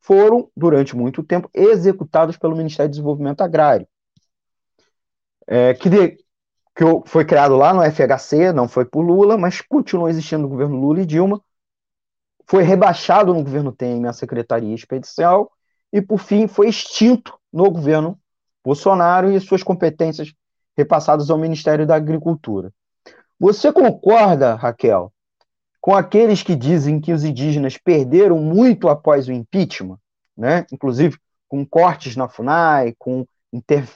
[0.00, 3.86] foram, durante muito tempo, executadas pelo Ministério do Desenvolvimento Agrário,
[5.46, 6.16] é, que, de,
[6.74, 10.80] que foi criado lá no FHC, não foi por Lula, mas continuou existindo no governo
[10.80, 11.40] Lula e Dilma,
[12.46, 15.52] foi rebaixado no governo Temer a Secretaria Especial
[15.92, 18.18] e, por fim, foi extinto no governo
[18.64, 20.32] Bolsonaro e suas competências
[20.76, 22.72] repassados ao Ministério da Agricultura.
[23.38, 25.12] Você concorda, Raquel,
[25.80, 29.98] com aqueles que dizem que os indígenas perderam muito após o impeachment,
[30.36, 30.66] né?
[30.70, 31.16] inclusive
[31.48, 33.88] com cortes na FUNAI, com inter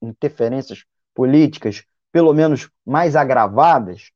[0.00, 4.10] interferências políticas, pelo menos mais agravadas?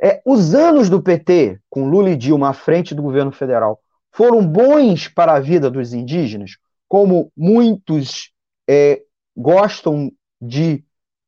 [0.00, 3.80] É, os anos do PT, com Lula e Dilma à frente do governo federal,
[4.14, 6.56] foram bons para a vida dos indígenas,
[6.88, 8.30] como muitos
[8.68, 9.02] é,
[9.36, 10.84] gostam de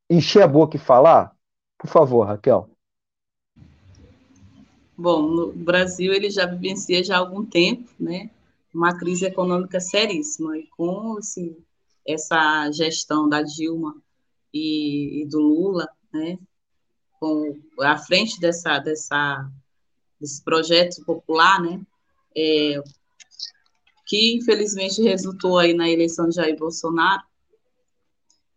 [0.08, 1.34] encher a boca e falar?
[1.76, 2.70] Por favor, Raquel.
[4.96, 8.30] Bom, no Brasil ele já vivencia já há algum tempo, né,
[8.72, 11.58] uma crise econômica seríssima e com esse,
[12.06, 13.96] essa gestão da Dilma
[14.54, 16.38] e, e do Lula, né,
[17.18, 19.50] com à frente dessa dessa
[20.20, 21.80] desse projeto popular, né,
[22.36, 22.82] é,
[24.06, 27.22] que infelizmente resultou aí na eleição de Jair Bolsonaro,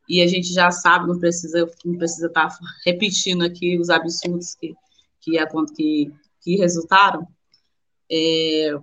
[0.08, 4.56] e a gente já sabe, não precisa não precisa estar tá repetindo aqui os absurdos
[4.56, 4.74] que
[5.22, 5.38] que,
[5.76, 6.12] que,
[6.42, 7.28] que resultaram.
[8.12, 8.80] É,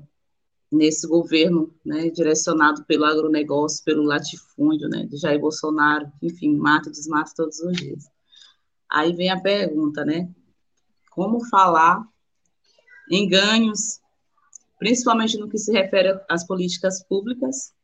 [0.71, 6.93] nesse governo, né, direcionado pelo agronegócio, pelo latifúndio, né, de Jair Bolsonaro, enfim, mata e
[6.93, 8.05] desmata todos os dias.
[8.91, 10.29] Aí vem a pergunta, né,
[11.11, 12.05] como falar
[13.11, 14.01] em ganhos,
[14.79, 17.75] principalmente no que se refere às políticas públicas,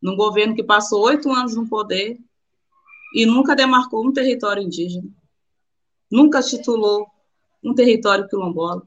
[0.00, 2.18] num governo que passou oito anos no poder
[3.14, 5.08] e nunca demarcou um território indígena,
[6.10, 7.06] nunca titulou
[7.62, 8.86] um território quilombola,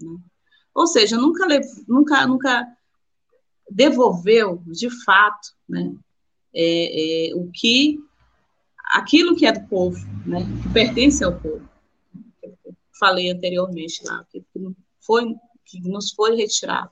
[0.00, 0.16] né?
[0.74, 1.46] ou seja, nunca,
[1.88, 2.76] nunca, nunca
[3.68, 5.94] devolveu de fato, né,
[6.54, 7.98] é, é, o que
[8.92, 11.68] aquilo que é do povo, né, que pertence ao povo.
[12.98, 14.42] Falei anteriormente lá, que
[15.00, 15.34] foi
[15.68, 16.90] que nos foi retirado.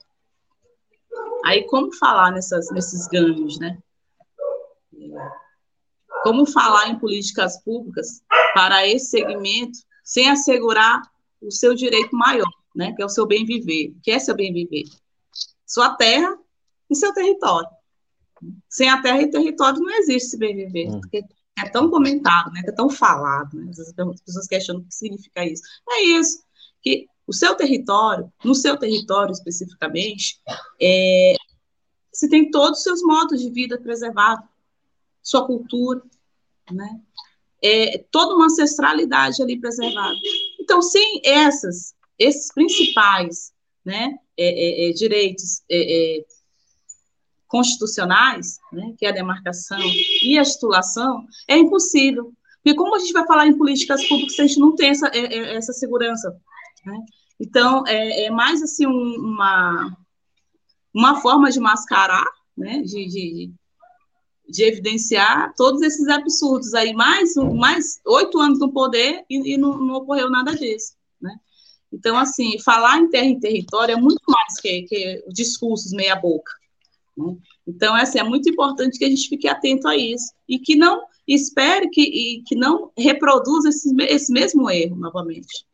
[1.44, 3.78] Aí como falar nessas, nesses ganhos, né?
[6.22, 8.22] Como falar em políticas públicas
[8.54, 11.02] para esse segmento sem assegurar
[11.40, 13.90] o seu direito maior, né, que é o seu bem viver.
[13.90, 14.84] O que é seu bem viver?
[15.66, 16.36] Sua terra
[16.90, 17.68] e seu território.
[18.68, 21.00] Sem a terra e território não existe esse bem viver, hum.
[21.00, 21.24] porque
[21.58, 25.62] é tão comentado, né, é tão falado, né, as pessoas questionam o que significa isso.
[25.88, 26.42] É isso,
[26.82, 30.40] que o seu território, no seu território especificamente,
[30.80, 31.34] é,
[32.12, 34.48] você tem todos os seus modos de vida preservados,
[35.22, 36.02] sua cultura,
[36.70, 37.00] né?
[37.62, 40.14] É, toda uma ancestralidade ali preservada.
[40.60, 43.52] Então, sem essas, esses principais
[43.84, 46.24] né, é, é, é direitos é,
[47.48, 49.80] constitucionais, né, que é a demarcação
[50.22, 52.32] e a titulação, é impossível.
[52.62, 55.08] Porque como a gente vai falar em políticas públicas se a gente não tem essa,
[55.08, 56.36] essa segurança?
[56.86, 56.98] Né?
[57.40, 59.96] Então, é, é, mais assim um, uma,
[60.94, 62.24] uma forma de mascarar,
[62.56, 63.52] né, de, de
[64.48, 69.76] de evidenciar todos esses absurdos aí, mais, mais oito anos no poder e, e não,
[69.76, 71.34] não, ocorreu nada disso, né?
[71.92, 76.52] Então, assim, falar em terra e território é muito mais que, que discursos meia boca,
[77.16, 77.36] né?
[77.66, 81.02] Então, assim, é muito importante que a gente fique atento a isso e que não
[81.26, 85.66] espere que, que não reproduza esse, esse mesmo erro novamente.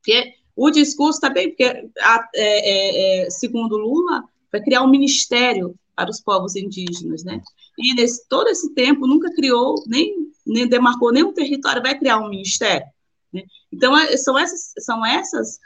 [0.00, 1.64] Porque o discurso também, porque,
[2.00, 7.40] a, é, é, é, segundo Lula, vai criar um ministério para os povos indígenas, né?
[7.78, 12.28] E nesse todo esse tempo nunca criou nem, nem demarcou nenhum território, vai criar um
[12.28, 12.86] ministério.
[13.32, 13.42] Né?
[13.72, 15.58] Então é, são essas são essas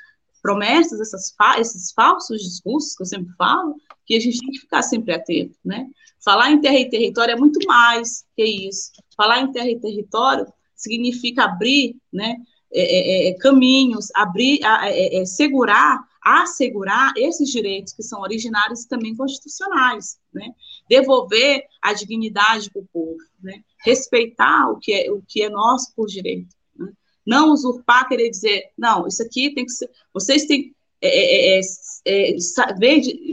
[0.42, 4.82] promessas, essas esses falsos discursos que eu sempre falo, que a gente tem que ficar
[4.82, 5.88] sempre atento, né?
[6.22, 8.90] Falar em terra e território é muito mais que isso.
[9.16, 12.36] Falar em terra e território significa abrir, né?
[12.76, 18.88] É, é, é caminhos, abrir, é, é, segurar assegurar esses direitos que são originários e
[18.88, 20.48] também constitucionais, né?
[20.88, 23.62] Devolver a dignidade para o povo, né?
[23.84, 26.90] Respeitar o que é o que é nosso por direito, né?
[27.26, 31.60] não usurpar, querer dizer, não, isso aqui tem que ser, vocês têm, é, é,
[32.06, 32.36] é,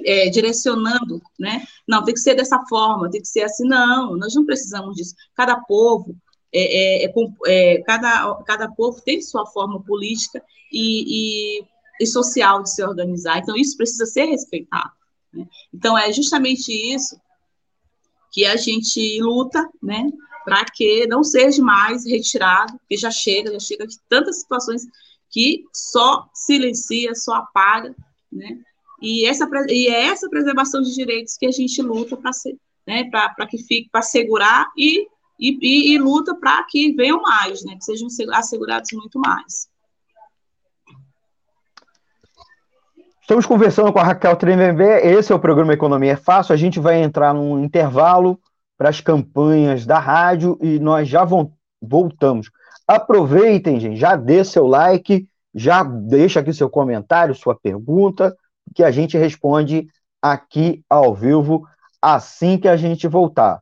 [0.05, 1.65] é, direcionando, né?
[1.87, 5.15] Não, tem que ser dessa forma, tem que ser assim, não, nós não precisamos disso.
[5.33, 6.13] Cada povo,
[6.53, 7.13] é, é,
[7.47, 11.65] é, cada, cada povo tem sua forma política e, e,
[12.01, 14.91] e, social de se organizar, então isso precisa ser respeitado.
[15.33, 15.47] Né?
[15.73, 17.19] Então é justamente isso
[18.31, 20.09] que a gente luta, né,
[20.45, 24.83] para que não seja mais retirado, porque já chega, já chega de tantas situações
[25.29, 27.95] que só silencia, só apaga,
[28.31, 28.57] né?
[29.01, 32.31] E essa e é essa preservação de direitos que a gente luta para
[32.85, 34.67] né, para que fique para segurar
[35.41, 39.67] e, e, e luta para que venham mais, né, que sejam assegurados muito mais.
[43.21, 46.79] Estamos conversando com a Raquel Tremembé, esse é o programa Economia é Fácil, a gente
[46.79, 48.39] vai entrar num intervalo
[48.77, 51.25] para as campanhas da rádio e nós já
[51.81, 52.51] voltamos.
[52.87, 58.35] Aproveitem, gente, já dê seu like, já deixa aqui seu comentário, sua pergunta,
[58.75, 59.87] que a gente responde
[60.21, 61.65] aqui ao vivo
[62.01, 63.61] assim que a gente voltar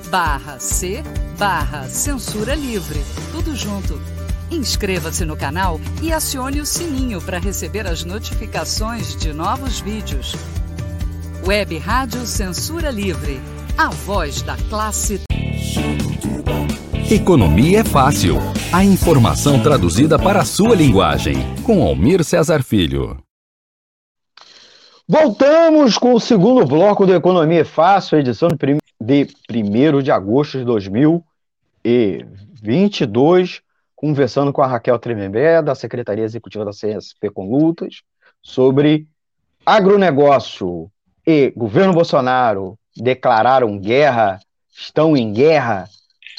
[0.11, 1.01] barra C
[1.39, 2.99] barra Censura Livre.
[3.31, 3.97] Tudo junto.
[4.51, 10.35] Inscreva-se no canal e acione o sininho para receber as notificações de novos vídeos.
[11.47, 13.39] Web Rádio Censura Livre.
[13.77, 15.21] A voz da classe.
[17.09, 18.35] Economia é fácil.
[18.73, 21.37] A informação traduzida para a sua linguagem.
[21.63, 23.17] Com Almir Cesar Filho.
[25.07, 28.57] Voltamos com o segundo bloco do Economia Fácil, edição de
[29.01, 33.61] 1 de agosto de 2022,
[33.95, 38.03] conversando com a Raquel Tremembé, da Secretaria Executiva da CSP com Lutas,
[38.41, 39.05] sobre
[39.65, 40.89] agronegócio
[41.25, 44.39] e governo Bolsonaro declararam guerra,
[44.71, 45.89] estão em guerra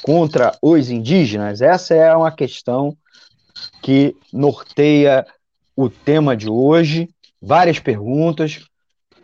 [0.02, 1.60] contra os indígenas?
[1.60, 2.96] Essa é uma questão
[3.80, 5.26] que norteia
[5.76, 7.08] o tema de hoje
[7.40, 8.64] várias perguntas.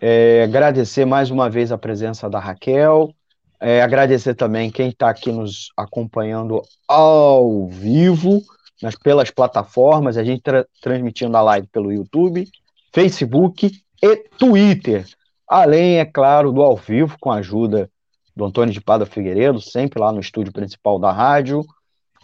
[0.00, 3.12] É, agradecer mais uma vez a presença da Raquel,
[3.60, 8.40] É, agradecer também quem está aqui nos acompanhando ao vivo,
[8.80, 12.48] nas, pelas plataformas, a gente tra transmitindo a live pelo YouTube,
[12.92, 15.04] Facebook e Twitter.
[15.46, 17.88] Além, é claro, do ao vivo, com a ajuda
[18.36, 21.64] do Antônio de Pada Figueiredo, sempre lá no estúdio principal da rádio.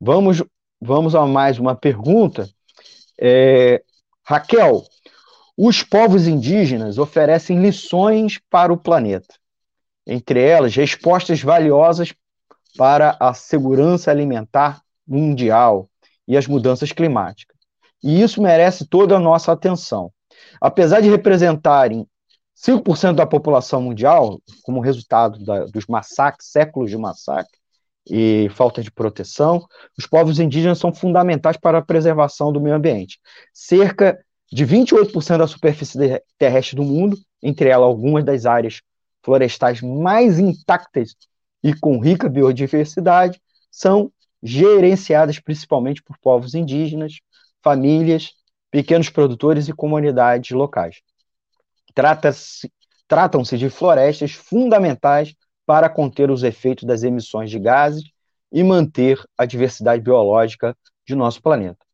[0.00, 0.42] Vamos,
[0.80, 2.48] vamos a mais uma pergunta.
[3.20, 3.82] É,
[4.24, 4.82] Raquel,
[5.54, 9.34] os povos indígenas oferecem lições para o planeta,
[10.06, 12.14] entre elas respostas valiosas
[12.74, 15.90] para a segurança alimentar mundial
[16.26, 17.58] e as mudanças climáticas.
[18.02, 20.10] E isso merece toda a nossa atenção.
[20.58, 22.06] Apesar de representarem
[22.54, 27.58] 5% da população mundial, como resultado da, dos massacres, séculos de massacre
[28.08, 29.66] e falta de proteção,
[29.98, 33.18] os povos indígenas são fundamentais para a preservação do meio ambiente.
[33.52, 34.18] Cerca
[34.52, 38.80] de 28% da superfície terrestre do mundo, entre elas algumas das áreas
[39.22, 41.16] florestais mais intactas
[41.62, 43.40] e com rica biodiversidade,
[43.70, 47.14] são gerenciadas principalmente por povos indígenas,
[47.62, 48.32] famílias,
[48.70, 50.96] pequenos produtores e comunidades locais.
[51.94, 52.70] Trata-se
[53.06, 55.34] tratam-se de florestas fundamentais
[55.66, 58.04] para conter os efeitos das emissões de gases
[58.52, 60.76] e manter a diversidade biológica
[61.06, 61.84] de nosso planeta.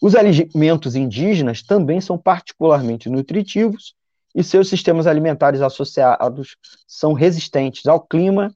[0.00, 3.94] Os alimentos indígenas também são particularmente nutritivos
[4.34, 8.52] e seus sistemas alimentares associados são resistentes ao clima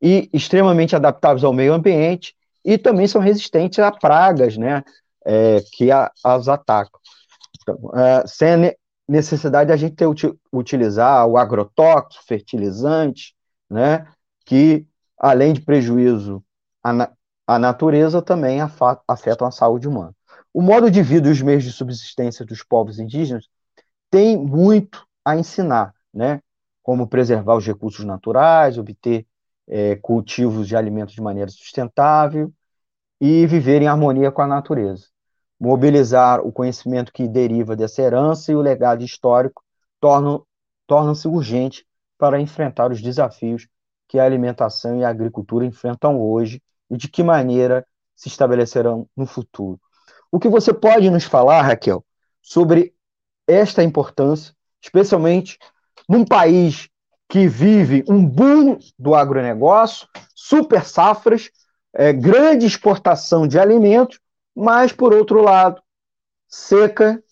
[0.00, 4.82] e extremamente adaptáveis ao meio ambiente e também são resistentes a pragas, né,
[5.24, 7.00] é, que a, as atacam.
[7.62, 8.26] Então, é,
[9.08, 10.06] necessidade de a gente ter,
[10.52, 13.34] utilizar o agrotóxico, fertilizante,
[13.68, 14.06] né,
[14.44, 14.86] que,
[15.18, 16.42] além de prejuízo
[16.82, 17.10] à,
[17.46, 20.14] à natureza, também afetam a saúde humana.
[20.52, 23.48] O modo de vida e os meios de subsistência dos povos indígenas
[24.10, 26.40] tem muito a ensinar, né?
[26.82, 29.26] Como preservar os recursos naturais, obter
[29.66, 32.52] é, cultivos de alimentos de maneira sustentável
[33.20, 35.13] e viver em harmonia com a natureza
[35.58, 39.62] mobilizar o conhecimento que deriva dessa herança e o legado histórico
[40.00, 40.44] tornam,
[40.86, 41.86] tornam-se urgente
[42.18, 43.66] para enfrentar os desafios
[44.08, 49.26] que a alimentação e a agricultura enfrentam hoje e de que maneira se estabelecerão no
[49.26, 49.80] futuro.
[50.30, 52.04] O que você pode nos falar, Raquel,
[52.42, 52.94] sobre
[53.46, 55.58] esta importância, especialmente
[56.08, 56.88] num país
[57.28, 61.50] que vive um boom do agronegócio, super safras,
[61.92, 64.18] é, grande exportação de alimentos
[64.54, 65.82] mas, por outro lado,
[66.48, 67.22] seca,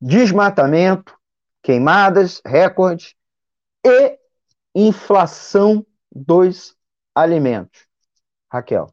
[0.00, 1.18] desmatamento,
[1.62, 3.14] queimadas, recordes
[3.84, 4.18] e
[4.74, 6.76] inflação dos
[7.14, 7.86] alimentos.
[8.50, 8.86] Raquel.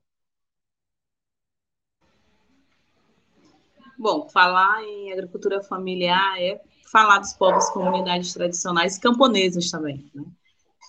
[3.98, 6.60] Bom, falar em agricultura familiar é
[6.92, 10.10] falar dos povos, comunidades tradicionais e camponesas também.
[10.16, 10.24] Né?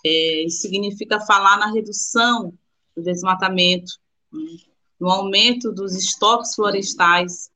[0.04, 2.52] É, isso significa falar na redução
[2.96, 3.92] do desmatamento,
[4.32, 4.71] né?
[5.02, 7.50] No aumento dos estoques florestais,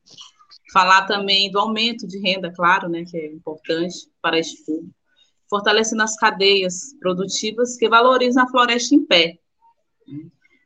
[0.73, 4.93] falar também do aumento de renda, claro, né, que é importante para este público,
[5.49, 9.39] fortalecendo as cadeias produtivas que valorizam a floresta em pé.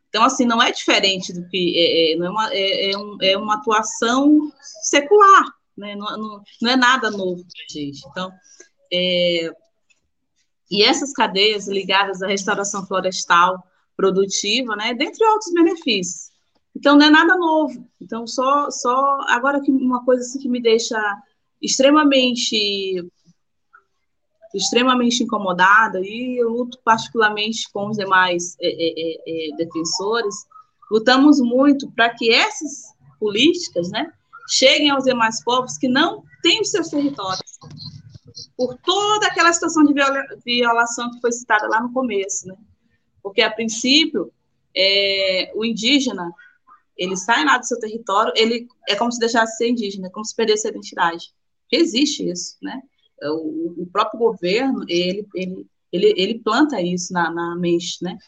[0.09, 3.19] Então, assim, não é diferente do que é, é, não é, uma, é, é, um,
[3.21, 4.51] é uma atuação
[4.81, 5.45] secular,
[5.77, 5.95] né?
[5.95, 8.01] não, não, não é nada novo para a gente.
[8.09, 8.33] Então,
[8.91, 9.53] é,
[10.71, 13.63] e essas cadeias ligadas à restauração florestal
[13.95, 16.30] produtiva, né, dentre outros benefícios,
[16.81, 17.87] então não é nada novo.
[18.01, 20.99] Então só só agora que uma coisa assim que me deixa
[21.61, 23.07] extremamente
[24.55, 30.35] extremamente incomodada e eu luto particularmente com os demais é, é, é, é defensores
[30.91, 34.13] lutamos muito para que essas políticas né
[34.49, 37.59] cheguem aos demais povos que não têm os seus territórios
[38.57, 39.95] por toda aquela situação de
[40.45, 42.57] violação que foi citada lá no começo né
[43.23, 44.33] porque a princípio
[44.75, 46.33] é, o indígena
[47.01, 50.11] ele sai lá do seu território, ele é como se deixasse de ser indígena, é
[50.11, 51.33] como se perdesse a identidade.
[51.73, 52.81] Existe isso, né?
[53.23, 58.19] O, o próprio governo, ele, ele, ele, ele planta isso na, na mente, né?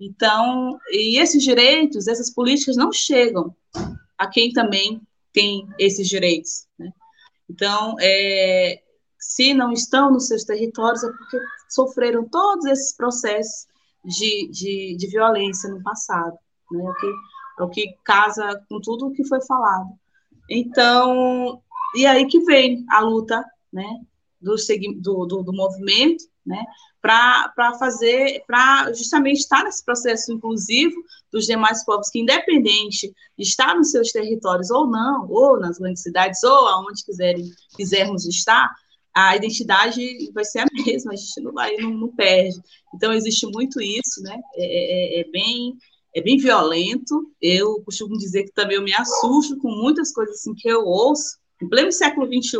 [0.00, 3.54] Então, e esses direitos, essas políticas não chegam
[4.18, 5.00] a quem também
[5.32, 6.66] tem esses direitos.
[6.78, 6.90] Né?
[7.48, 8.82] Então, é,
[9.18, 13.66] se não estão nos seus territórios, é porque sofreram todos esses processos
[14.04, 16.36] de, de, de violência no passado.
[16.70, 16.82] Né?
[16.82, 17.31] É
[17.62, 19.90] é o que casa com tudo o que foi falado.
[20.50, 21.62] Então,
[21.94, 24.00] e aí que vem a luta né,
[24.40, 24.56] do,
[25.00, 26.64] do, do, do movimento né,
[27.00, 30.94] para fazer, para justamente estar nesse processo inclusivo
[31.30, 36.02] dos demais povos, que independente de estar nos seus territórios ou não, ou nas grandes
[36.02, 38.70] cidades, ou aonde quiserem, quisermos estar,
[39.14, 42.60] a identidade vai ser a mesma, a gente não vai, não, não perde.
[42.94, 45.76] Então, existe muito isso, né, é, é, é bem
[46.14, 47.30] é bem violento.
[47.40, 51.38] Eu costumo dizer que também eu me assusto com muitas coisas assim que eu ouço,
[51.60, 52.58] em pleno século XXI,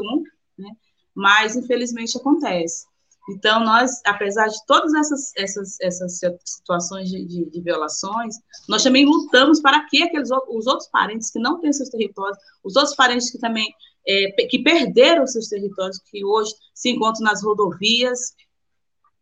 [0.59, 0.71] né?
[1.15, 2.87] mas infelizmente acontece.
[3.31, 8.35] Então, nós, apesar de todas essas, essas, essas situações de, de, de violações,
[8.69, 12.75] nós também lutamos para que aqueles, os outros parentes que não têm seus territórios, os
[12.75, 13.73] outros parentes que também
[14.07, 18.35] é, que perderam seus territórios, que hoje se encontram nas rodovias,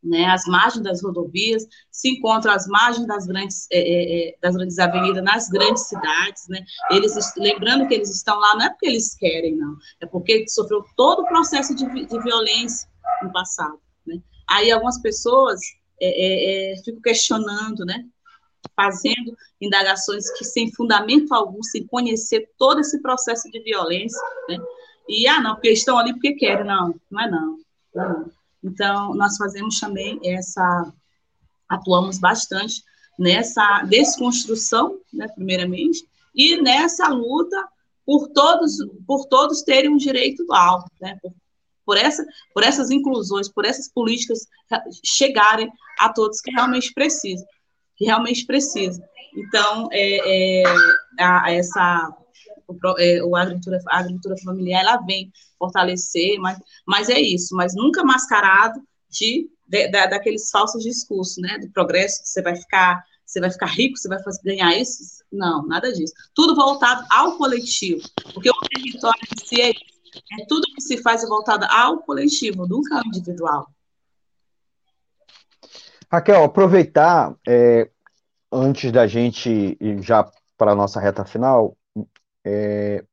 [0.02, 4.56] né, as margens das rodovias, se encontram às margens das grandes, é, é, é, das
[4.56, 8.86] grandes avenidas, nas grandes cidades, né, eles, lembrando que eles estão lá, não é porque
[8.86, 12.88] eles querem, não, é porque sofreu todo o processo de, de violência
[13.22, 15.60] no passado, né, aí algumas pessoas
[16.00, 18.04] é, é, é, ficam questionando, né,
[18.74, 24.56] fazendo indagações que sem fundamento algum, sem conhecer todo esse processo de violência, né,
[25.08, 27.58] e, ah, não, porque estão ali porque querem, não, não é não,
[27.94, 28.39] não, é não.
[28.62, 30.92] Então, nós fazemos também essa,
[31.68, 32.82] atuamos bastante
[33.18, 36.04] nessa desconstrução, né, primeiramente,
[36.34, 37.68] e nessa luta
[38.04, 38.72] por todos,
[39.06, 41.32] por todos terem um direito igual, né, por,
[41.84, 44.40] por, essa, por essas inclusões, por essas políticas
[45.04, 47.46] chegarem a todos que realmente precisam,
[47.96, 49.04] que realmente precisam.
[49.36, 50.64] Então, é, é
[51.18, 52.10] a, essa
[52.70, 57.74] o, é, o agricultura, a agricultura familiar ela vem fortalecer, mas, mas é isso, mas
[57.74, 63.40] nunca mascarado de, de da, daqueles falsos discursos, né, do progresso, você vai ficar, você
[63.40, 66.14] vai ficar rico, você vai fazer, ganhar isso, não, nada disso.
[66.34, 68.02] Tudo voltado ao coletivo,
[68.32, 72.96] porque o território em si é, é tudo que se faz voltado ao coletivo, nunca
[72.96, 73.68] ao individual.
[76.10, 77.88] Raquel, aproveitar é,
[78.50, 81.76] antes da gente ir já para a nossa reta final,
[82.44, 83.04] é,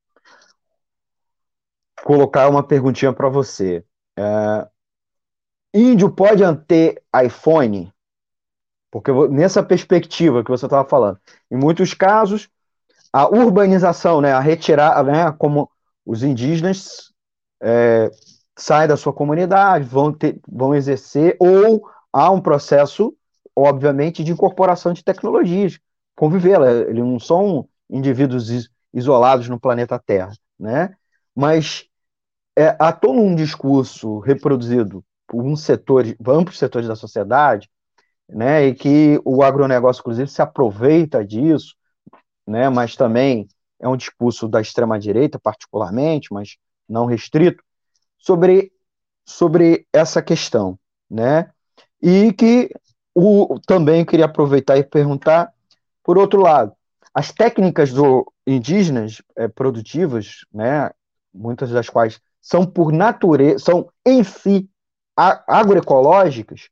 [2.03, 3.83] colocar uma perguntinha para você.
[4.17, 4.67] É,
[5.73, 7.91] índio pode ter iPhone?
[8.89, 11.19] Porque nessa perspectiva que você estava falando,
[11.51, 12.49] em muitos casos,
[13.11, 15.69] a urbanização, né, a retirar, né, como
[16.05, 17.11] os indígenas
[17.61, 18.09] é,
[18.57, 23.15] saem da sua comunidade, vão, ter, vão exercer, ou há um processo,
[23.55, 25.79] obviamente, de incorporação de tecnologias,
[26.15, 26.59] conviver,
[26.89, 30.95] eles não são indivíduos isolados no planeta Terra, né?
[31.35, 31.85] Mas
[32.57, 37.69] é, há todo um discurso reproduzido por um setor, amplos setores da sociedade,
[38.27, 38.65] né?
[38.65, 41.75] E que o agronegócio, inclusive, se aproveita disso,
[42.45, 42.69] né?
[42.69, 43.47] Mas também
[43.79, 46.57] é um discurso da extrema direita, particularmente, mas
[46.89, 47.63] não restrito,
[48.17, 48.71] sobre
[49.23, 50.79] sobre essa questão,
[51.09, 51.51] né?
[52.01, 52.71] E que
[53.13, 55.51] o, também queria aproveitar e perguntar,
[56.01, 56.71] por outro lado,
[57.17, 60.91] as técnicas do indígenas é, produtivas, né,
[61.33, 64.69] muitas das quais são por natureza, são em si
[65.15, 66.69] agroecológicas,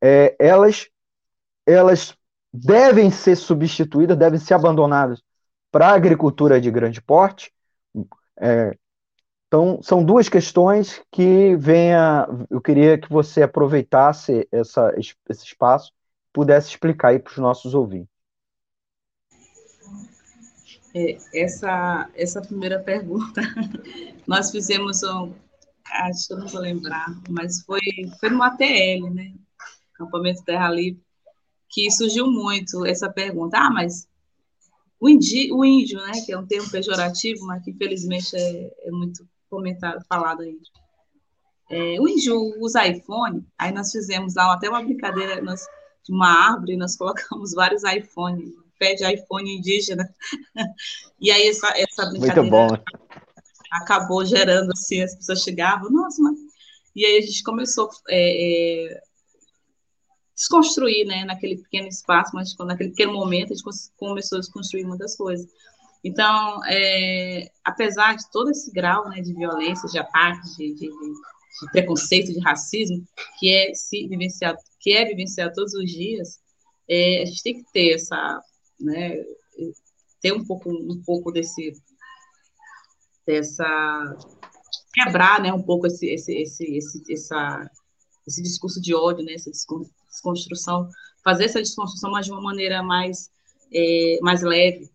[0.00, 0.86] é, elas,
[1.66, 2.16] elas
[2.52, 5.20] devem ser substituídas, devem ser abandonadas
[5.68, 7.52] para a agricultura de grande porte.
[8.40, 8.78] É,
[9.48, 15.92] então, são duas questões que venha, eu queria que você aproveitasse essa, esse espaço,
[16.32, 18.17] pudesse explicar aí para os nossos ouvintes.
[20.98, 23.40] É, essa, essa primeira pergunta,
[24.26, 25.32] nós fizemos um,
[25.86, 27.80] acho que eu não vou lembrar, mas foi,
[28.18, 29.32] foi no ATL, né?
[29.94, 31.00] Campamento Terra Livre,
[31.68, 33.58] que surgiu muito essa pergunta.
[33.58, 34.08] Ah, mas
[34.98, 36.12] o, indi, o índio, né?
[36.26, 40.58] Que é um termo pejorativo, mas que infelizmente é, é muito comentado, falado aí.
[41.70, 45.64] É, o índio usa iPhone, aí nós fizemos lá até uma brincadeira, nós,
[46.04, 50.08] de uma árvore, nós colocamos vários iPhones pede iPhone indígena.
[51.20, 52.80] E aí essa, essa brincadeira
[53.72, 56.38] acabou gerando assim, as pessoas chegavam, nossa, mas...
[56.94, 59.02] E aí a gente começou é, é,
[60.34, 65.16] desconstruir, né, naquele pequeno espaço, mas naquele pequeno momento a gente começou a desconstruir muitas
[65.16, 65.48] coisas.
[66.02, 71.70] Então, é, apesar de todo esse grau né, de violência, de ataque, de, de, de,
[71.72, 73.04] preconceito, de racismo,
[73.38, 76.38] que é se vivenciado, que é vivenciado todos os dias,
[76.88, 78.40] é, a gente tem que ter essa,
[78.80, 79.24] né,
[80.20, 81.72] ter um pouco, um pouco desse,
[83.26, 84.16] dessa,
[84.92, 87.70] quebrar, né, um pouco esse, esse, esse, esse, essa,
[88.26, 90.88] esse discurso de ódio, né, essa desconstrução,
[91.22, 93.30] fazer essa desconstrução, mas de uma maneira mais,
[93.72, 94.90] é, mais leve,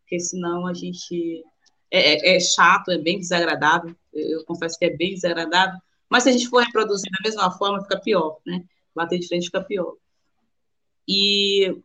[0.00, 1.44] porque senão a gente
[1.90, 6.30] é, é, é, chato, é bem desagradável, eu confesso que é bem desagradável, mas se
[6.30, 8.64] a gente for reproduzir da mesma forma, fica pior, né?
[8.94, 9.94] Bater de frente fica pior.
[11.06, 11.76] E,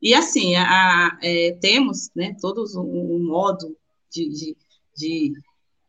[0.00, 3.76] e assim, a, a, é, temos né, todos um, um modo
[4.10, 4.56] de, de,
[4.96, 5.32] de,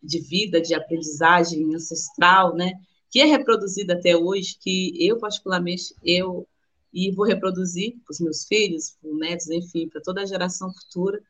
[0.01, 2.73] de, vida, de aprendizagem ancestral, né?
[3.11, 6.47] Que é reproduzido até hoje, que eu, particularmente, eu
[6.91, 10.73] e vou reproduzir para os meus filhos, para os netos, enfim, para toda a geração
[10.73, 11.21] futura.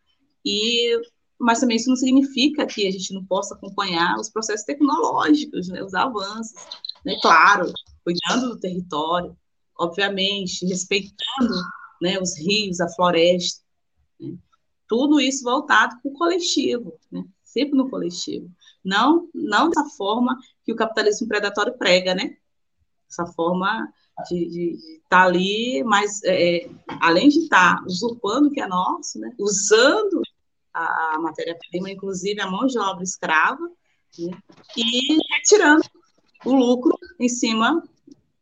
[0.46, 0.98] E
[1.40, 5.82] mas também isso não significa que a gente não possa acompanhar os processos tecnológicos, né,
[5.82, 6.54] os avanços,
[7.06, 7.72] né, claro,
[8.04, 9.38] cuidando do território,
[9.78, 11.56] obviamente, respeitando
[12.02, 13.62] né, os rios, a floresta,
[14.20, 14.36] né,
[14.88, 18.50] tudo isso voltado para o coletivo, né, sempre no coletivo,
[18.84, 22.36] não, não dessa forma que o capitalismo predatório prega, né,
[23.10, 23.92] essa forma
[24.28, 28.68] de estar tá ali, mas é, é, além de estar tá usurpando o que é
[28.68, 30.22] nosso, né, usando
[30.74, 33.64] a, matéria-prima, inclusive a mão de obra escrava,
[34.18, 34.38] né,
[34.78, 35.84] e retirando
[36.46, 37.84] o lucro em cima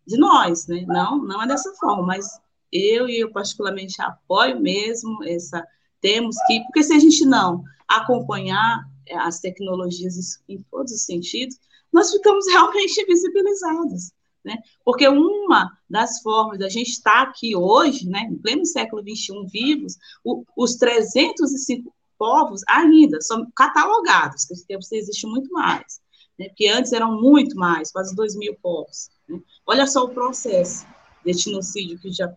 [0.05, 0.85] de nós, né?
[0.87, 2.39] Não, não é dessa forma, mas
[2.71, 5.65] eu e eu particularmente apoio mesmo essa
[6.01, 11.57] temos que, porque se a gente não acompanhar é, as tecnologias em todos os sentidos,
[11.91, 14.11] nós ficamos realmente invisibilizados.
[14.43, 14.57] Né?
[14.85, 19.97] Porque uma das formas da gente estar aqui hoje, né, em pleno século XXI, vivos,
[20.23, 25.99] o, os 305 povos ainda são catalogados, que esse tempo existe muito mais,
[26.39, 26.47] né?
[26.47, 29.09] porque antes eram muito mais, quase 2 mil povos.
[29.27, 29.39] Né?
[29.65, 30.85] Olha só o processo
[31.31, 32.27] etnocídio que já,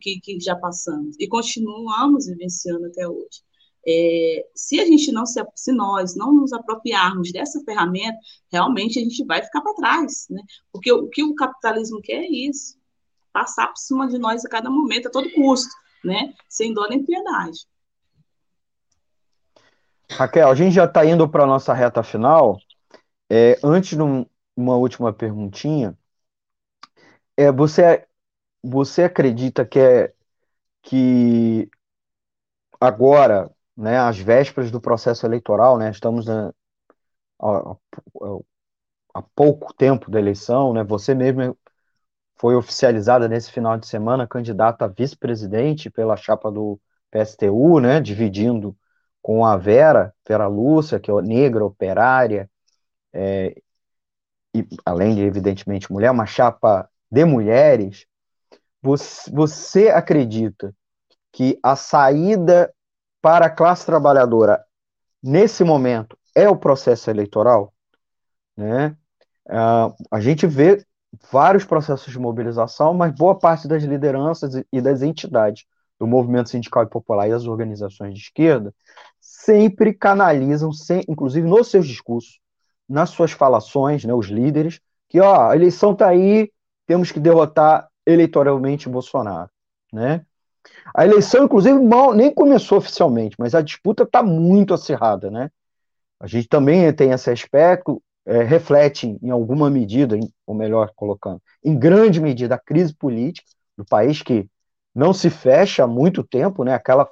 [0.00, 3.44] que, que já passamos e continuamos vivenciando até hoje.
[3.88, 8.18] É, se a gente não se, se nós não nos apropriarmos dessa ferramenta,
[8.50, 10.42] realmente a gente vai ficar para trás, né?
[10.72, 12.76] Porque o, o que o capitalismo quer é isso,
[13.32, 15.70] passar por cima de nós a cada momento, a todo custo,
[16.04, 16.34] né?
[16.48, 17.60] Sem dó nem piedade.
[20.10, 22.58] Raquel, a gente já está indo para a nossa reta final.
[23.30, 25.96] É, antes de um, uma última perguntinha,
[27.36, 28.06] é, você,
[28.68, 30.12] você acredita que, é,
[30.82, 31.70] que
[32.80, 36.52] agora, né, às vésperas do processo eleitoral, né, estamos na,
[39.14, 41.56] há pouco tempo da eleição, né, você mesmo
[42.36, 48.76] foi oficializada nesse final de semana candidata a vice-presidente pela chapa do PSTU, né, dividindo
[49.22, 52.50] com a Vera, Vera Lúcia, que é negra, operária,
[53.12, 53.54] é,
[54.54, 58.06] e além de, evidentemente, mulher, uma chapa de mulheres,
[58.82, 60.74] você, você acredita
[61.32, 62.72] que a saída
[63.20, 64.64] para a classe trabalhadora,
[65.22, 67.72] nesse momento, é o processo eleitoral?
[68.56, 68.96] Né?
[69.46, 70.84] Uh, a gente vê
[71.30, 75.64] vários processos de mobilização, mas boa parte das lideranças e das entidades
[75.98, 78.74] do movimento sindical e popular e as organizações de esquerda
[79.20, 82.38] sempre canalizam, sem, inclusive nos seus discursos,
[82.88, 86.50] nas suas falações, né, os líderes, que ó, a eleição está aí,
[86.86, 89.50] temos que derrotar eleitoralmente Bolsonaro,
[89.92, 90.24] né?
[90.94, 95.50] A eleição, inclusive, mal, nem começou oficialmente, mas a disputa está muito acirrada, né?
[96.18, 101.78] A gente também tem esse aspecto, é, reflete em alguma medida, ou melhor colocando, em
[101.78, 104.48] grande medida a crise política do país que
[104.94, 106.74] não se fecha há muito tempo, né?
[106.74, 107.08] Aquela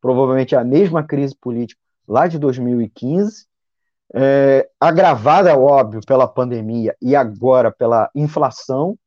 [0.00, 3.46] provavelmente a mesma crise política lá de 2015,
[4.14, 8.98] é, agravada, óbvio, pela pandemia e agora pela inflação,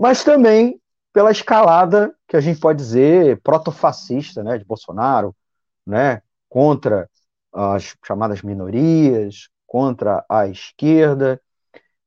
[0.00, 0.80] mas também
[1.12, 5.36] pela escalada que a gente pode dizer protofascista, né, de Bolsonaro,
[5.86, 7.06] né, contra
[7.52, 11.38] as chamadas minorias, contra a esquerda,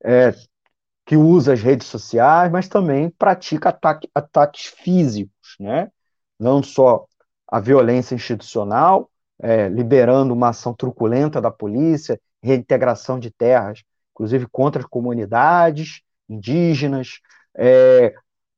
[0.04, 0.34] é,
[1.06, 5.92] que usa as redes sociais, mas também pratica ataque, ataques físicos, né,
[6.40, 7.06] não só
[7.48, 9.08] a violência institucional,
[9.40, 13.84] é, liberando uma ação truculenta da polícia, reintegração de terras,
[14.14, 17.20] inclusive contra as comunidades indígenas,
[17.56, 18.14] é,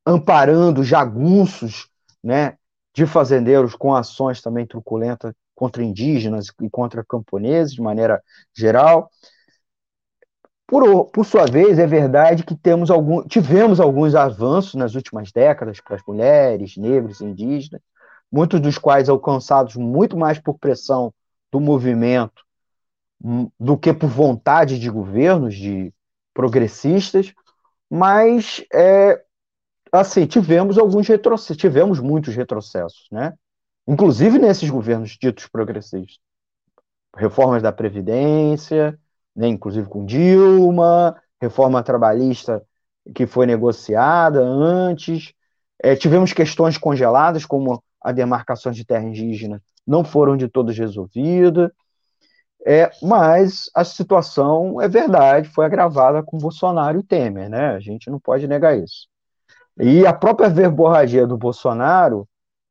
[0.06, 1.90] amparando jagunços
[2.24, 2.58] né,
[2.94, 8.22] de fazendeiros com ações também truculentas contra indígenas e contra camponeses, de maneira
[8.54, 9.10] geral.
[10.68, 15.80] Por, por sua vez, é verdade que temos algum, tivemos alguns avanços nas últimas décadas
[15.80, 17.82] para as mulheres, negros e indígenas,
[18.32, 21.14] muitos dos quais alcançados muito mais por pressão
[21.52, 22.44] do movimento
[23.24, 25.94] hum, do que por vontade de governos, de
[26.34, 27.34] progressistas,
[27.90, 29.22] mas é,
[29.92, 33.34] assim, tivemos alguns retrocessos, tivemos muitos retrocessos, né?
[33.88, 36.18] Inclusive nesses governos ditos progressistas.
[37.16, 39.00] Reformas da Previdência,
[39.36, 42.64] né, inclusive com Dilma, reforma trabalhista
[43.14, 45.34] que foi negociada antes.
[45.82, 51.70] É, tivemos questões congeladas, como a demarcação de terra indígena, não foram de todas resolvidas.
[52.68, 57.76] É, mas a situação é verdade, foi agravada com Bolsonaro e Temer, né?
[57.76, 59.08] A gente não pode negar isso.
[59.80, 62.28] E a própria verborragia do Bolsonaro,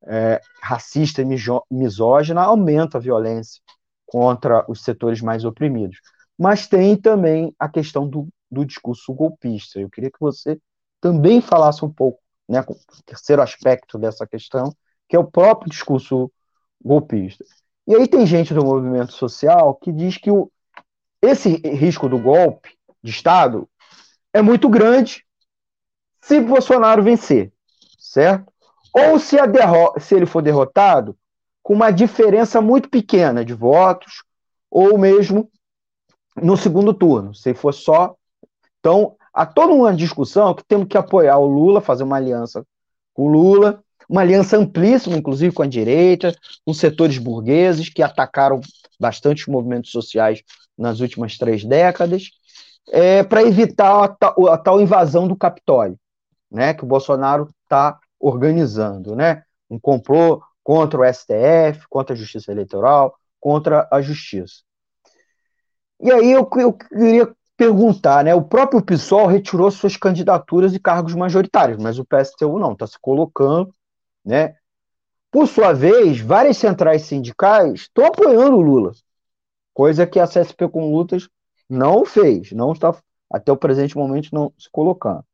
[0.06, 1.26] é, racista e
[1.70, 3.60] misógina, aumenta a violência
[4.06, 5.98] contra os setores mais oprimidos.
[6.38, 9.78] Mas tem também a questão do, do discurso golpista.
[9.78, 10.58] Eu queria que você
[11.00, 14.74] também falasse um pouco, né, o terceiro aspecto dessa questão,
[15.08, 16.32] que é o próprio discurso
[16.82, 17.44] golpista.
[17.86, 20.50] E aí tem gente do movimento social que diz que o,
[21.20, 22.70] esse risco do golpe
[23.02, 23.68] de Estado
[24.32, 25.24] é muito grande
[26.22, 27.52] se Bolsonaro vencer,
[27.98, 28.50] certo?
[28.94, 29.36] Ou se,
[30.00, 31.14] se ele for derrotado
[31.62, 34.24] com uma diferença muito pequena de votos,
[34.70, 35.50] ou mesmo
[36.36, 38.16] no segundo turno, se for só.
[38.80, 42.66] Então, há toda uma discussão que temos que apoiar o Lula, fazer uma aliança
[43.12, 46.34] com o Lula, uma aliança amplíssima, inclusive com a direita,
[46.64, 48.60] com setores burgueses que atacaram
[48.98, 50.42] bastante os movimentos sociais
[50.76, 52.30] nas últimas três décadas,
[52.90, 55.98] é, para evitar a tal, a tal invasão do Capitólio
[56.54, 59.42] né, que o Bolsonaro está organizando, né?
[59.68, 64.62] Um complô contra o STF, contra a Justiça Eleitoral, contra a Justiça.
[66.00, 68.34] E aí eu, eu queria perguntar, né?
[68.34, 72.98] O próprio PSOL retirou suas candidaturas e cargos majoritários, mas o PSTU não, está se
[73.00, 73.74] colocando,
[74.24, 74.56] né?
[75.30, 78.92] Por sua vez, várias centrais sindicais estão apoiando o Lula,
[79.72, 81.28] coisa que a CSP com Lutas
[81.68, 82.94] não fez, não está
[83.30, 85.24] até o presente momento não se colocando.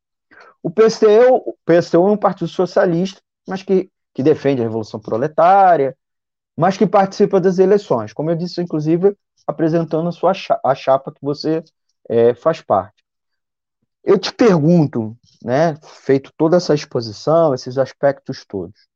[0.62, 5.96] O PCU, o é um partido socialista, mas que, que defende a Revolução Proletária,
[6.56, 9.16] mas que participa das eleições, como eu disse, inclusive,
[9.46, 10.32] apresentando a sua
[10.64, 11.62] a chapa que você
[12.08, 12.99] é, faz parte.
[14.02, 18.88] Eu te pergunto, né, feito toda essa exposição, esses aspectos todos,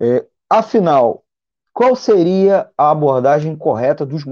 [0.00, 1.24] é, afinal,
[1.72, 4.24] qual seria a abordagem correta dos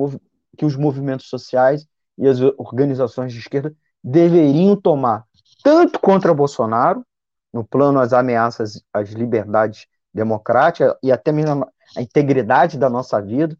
[0.56, 1.86] que os movimentos sociais
[2.16, 5.24] e as organizações de esquerda deveriam tomar
[5.62, 7.04] tanto contra Bolsonaro,
[7.52, 11.66] no plano às ameaças às liberdades democráticas e até mesmo
[11.96, 13.56] a integridade da nossa vida,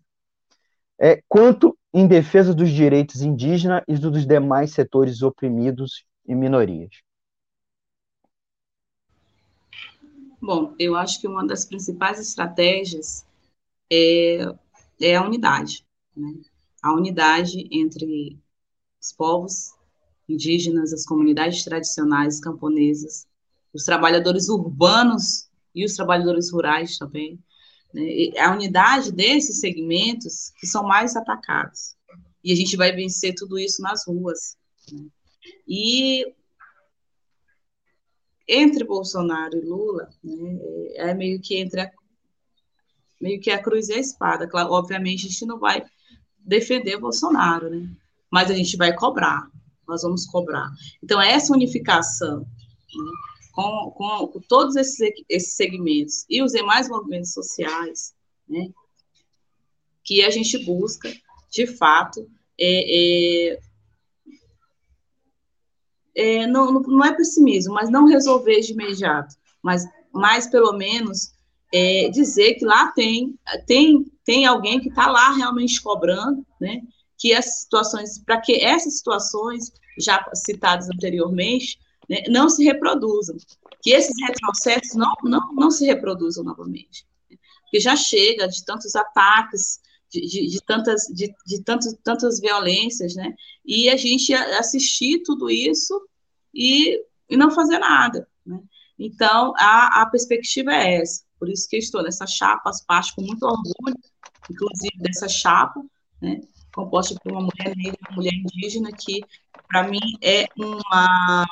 [0.99, 7.03] é, quanto em defesa dos direitos indígenas e dos demais setores oprimidos e minorias.
[10.41, 13.26] Bom, eu acho que uma das principais estratégias
[13.91, 14.47] é,
[15.01, 15.85] é a unidade,
[16.16, 16.35] né?
[16.83, 18.39] a unidade entre
[19.01, 19.74] os povos
[20.29, 23.26] indígenas, as comunidades tradicionais camponesas,
[23.72, 27.43] os trabalhadores urbanos e os trabalhadores rurais também.
[27.93, 28.39] Né?
[28.39, 31.97] A unidade desses segmentos que são mais atacados.
[32.45, 34.57] E a gente vai vencer tudo isso nas ruas.
[34.93, 35.07] Né?
[35.66, 36.34] E
[38.46, 40.59] entre Bolsonaro e Lula, né,
[40.94, 41.90] é meio que entre a,
[43.20, 44.49] meio que a cruz e a espada.
[44.49, 45.84] Claro, obviamente a gente não vai
[46.38, 47.90] defender Bolsonaro, né?
[48.30, 49.51] Mas a gente vai cobrar
[49.88, 50.70] nós vamos cobrar.
[51.03, 53.12] Então, essa unificação né,
[53.53, 58.14] com, com, com, todos esses, esses segmentos e os demais movimentos sociais,
[58.46, 58.68] né,
[60.05, 61.11] que a gente busca,
[61.51, 62.30] de fato,
[62.61, 63.61] é, é,
[66.18, 71.32] é, não, não é pessimismo, mas não resolver de imediato, mas, mas pelo menos
[71.72, 76.82] é, dizer que lá tem, tem, tem alguém que está lá realmente cobrando, né?
[77.16, 83.36] que as situações, para que essas situações já citadas anteriormente, né, não se reproduzam,
[83.82, 87.06] que esses retrocessos não, não, não se reproduzam novamente.
[87.62, 89.80] Porque já chega de tantos ataques,
[90.11, 91.62] de, de, de tantas, de, de
[92.02, 93.34] tantas violências, né?
[93.64, 96.00] E a gente assistir tudo isso
[96.54, 98.61] e, e não fazer nada, né?
[98.98, 101.22] Então, a, a perspectiva é essa.
[101.38, 103.96] Por isso que eu estou nessa chapa, partes com muito orgulho,
[104.50, 105.80] inclusive dessa chapa,
[106.20, 106.40] né?
[106.74, 109.20] composta por uma mulher negra, uma mulher indígena, que
[109.66, 111.46] para mim é uma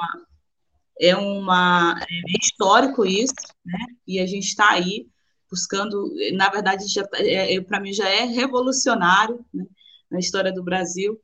[0.99, 3.35] é uma é histórico isso,
[3.65, 3.79] né?
[4.07, 5.07] E a gente está aí
[5.51, 9.65] buscando, na verdade, tá, é, é para mim já é revolucionário né?
[10.11, 11.21] na história do Brasil.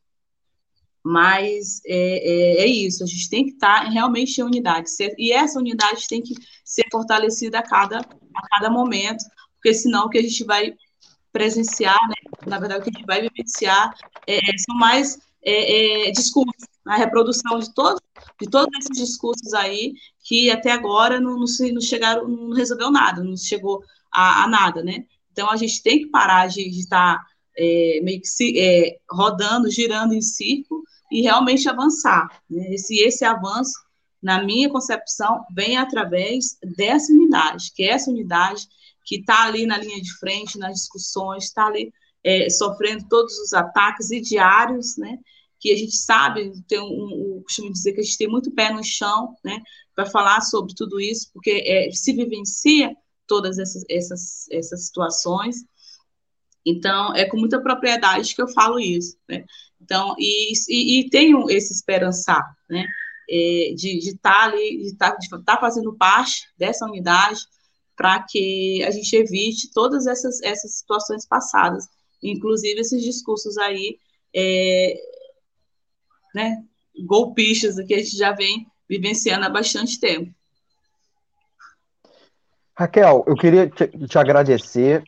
[1.04, 4.88] Mas é, é, é, isso, a gente tem que estar tá realmente em unidade.
[5.18, 10.08] E essa unidade tem que ser fortalecida a cada, a cada momento, porque senão o
[10.08, 10.74] que a gente vai
[11.32, 12.14] presenciar, né?
[12.46, 13.96] na verdade, o que a gente vai vivenciar
[14.26, 18.00] é, é, são mais é, discursos, a reprodução de todos,
[18.40, 22.90] de todos esses discursos aí, que até agora não, não, se, não chegaram, não resolveu
[22.90, 23.82] nada, não chegou
[24.12, 25.04] a, a nada, né?
[25.32, 29.70] Então a gente tem que parar de estar tá, é, meio que se, é, rodando,
[29.70, 32.28] girando em círculo e realmente avançar.
[32.48, 32.74] Né?
[32.74, 33.72] Esse, esse avanço,
[34.22, 38.68] na minha concepção, vem através dessa unidade, que é essa unidade
[39.04, 41.92] que está ali na linha de frente, nas discussões, está ali
[42.22, 45.18] é, sofrendo todos os ataques e diários, né?
[45.58, 48.50] Que a gente sabe, tem um, um, um costumo dizer que a gente tem muito
[48.52, 49.60] pé no chão, né?
[49.94, 52.96] Para falar sobre tudo isso, porque é, se vivencia
[53.32, 55.64] todas essas, essas, essas situações.
[56.66, 59.46] Então, é com muita propriedade que eu falo isso, né?
[59.80, 62.86] Então, e, e, e tenho esse esperançar, né?
[63.30, 67.40] É, de estar tá ali, de estar tá, tá fazendo parte dessa unidade,
[67.96, 71.86] para que a gente evite todas essas, essas situações passadas,
[72.22, 73.98] inclusive esses discursos aí,
[74.34, 74.94] é,
[76.34, 76.62] né,
[77.06, 80.34] golpistas que a gente já vem vivenciando há bastante tempo.
[82.82, 85.04] Raquel, eu queria te, te agradecer,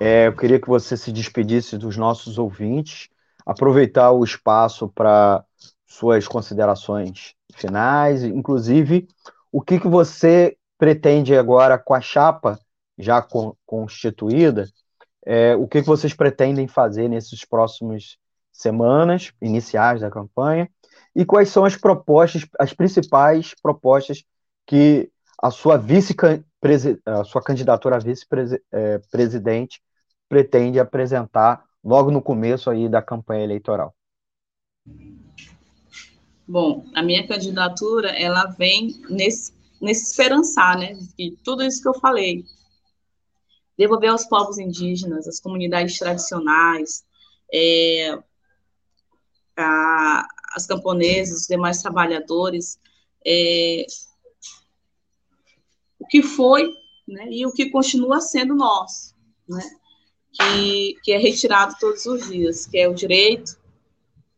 [0.00, 3.08] é, eu queria que você se despedisse dos nossos ouvintes,
[3.46, 5.44] aproveitar o espaço para
[5.86, 9.06] suas considerações finais, inclusive
[9.52, 12.58] o que, que você pretende agora com a chapa
[12.98, 14.66] já con constituída,
[15.24, 18.18] é, o que, que vocês pretendem fazer nesses próximos
[18.52, 20.68] semanas iniciais da campanha?
[21.14, 24.24] E quais são as propostas, as principais propostas
[24.66, 25.12] que
[25.42, 26.14] a sua vice
[27.04, 29.82] a sua candidatura a vice-presidente
[30.28, 33.94] pretende apresentar logo no começo aí da campanha eleitoral.
[36.48, 39.54] Bom, a minha candidatura ela vem nesse
[39.84, 42.42] nesse esperançar, né, que tudo isso que eu falei,
[43.76, 47.04] devolver aos povos indígenas, às comunidades tradicionais,
[47.52, 48.18] é,
[49.56, 50.26] a,
[50.56, 52.78] as camponesas, os demais trabalhadores,
[53.26, 53.84] é,
[56.04, 56.70] o que foi
[57.08, 59.14] né, e o que continua sendo nosso,
[59.48, 59.62] né,
[60.32, 63.56] que, que é retirado todos os dias, que é o direito,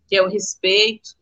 [0.08, 1.16] que é o respeito,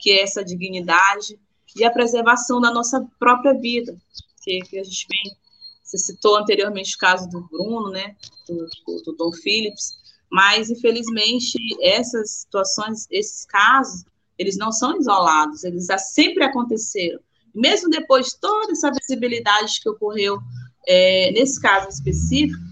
[0.00, 1.38] que é essa dignidade,
[1.76, 3.96] e a preservação da nossa própria vida,
[4.42, 5.36] que, que a gente vem,
[5.84, 8.16] você citou anteriormente o caso do Bruno, né,
[8.46, 9.98] do, do, do Dom Phillips,
[10.30, 14.04] mas infelizmente essas situações, esses casos,
[14.36, 17.20] eles não são isolados, eles já sempre aconteceram.
[17.58, 20.38] Mesmo depois de toda essa visibilidade que ocorreu
[20.86, 22.62] é, nesse caso específico,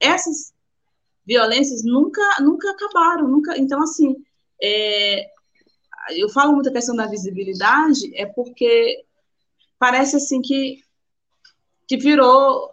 [0.00, 0.52] essas
[1.24, 3.56] violências nunca, nunca acabaram, nunca.
[3.56, 4.16] Então, assim,
[4.60, 5.30] é,
[6.10, 9.04] eu falo muito a questão da visibilidade, é porque
[9.78, 10.82] parece assim que,
[11.86, 12.70] que virou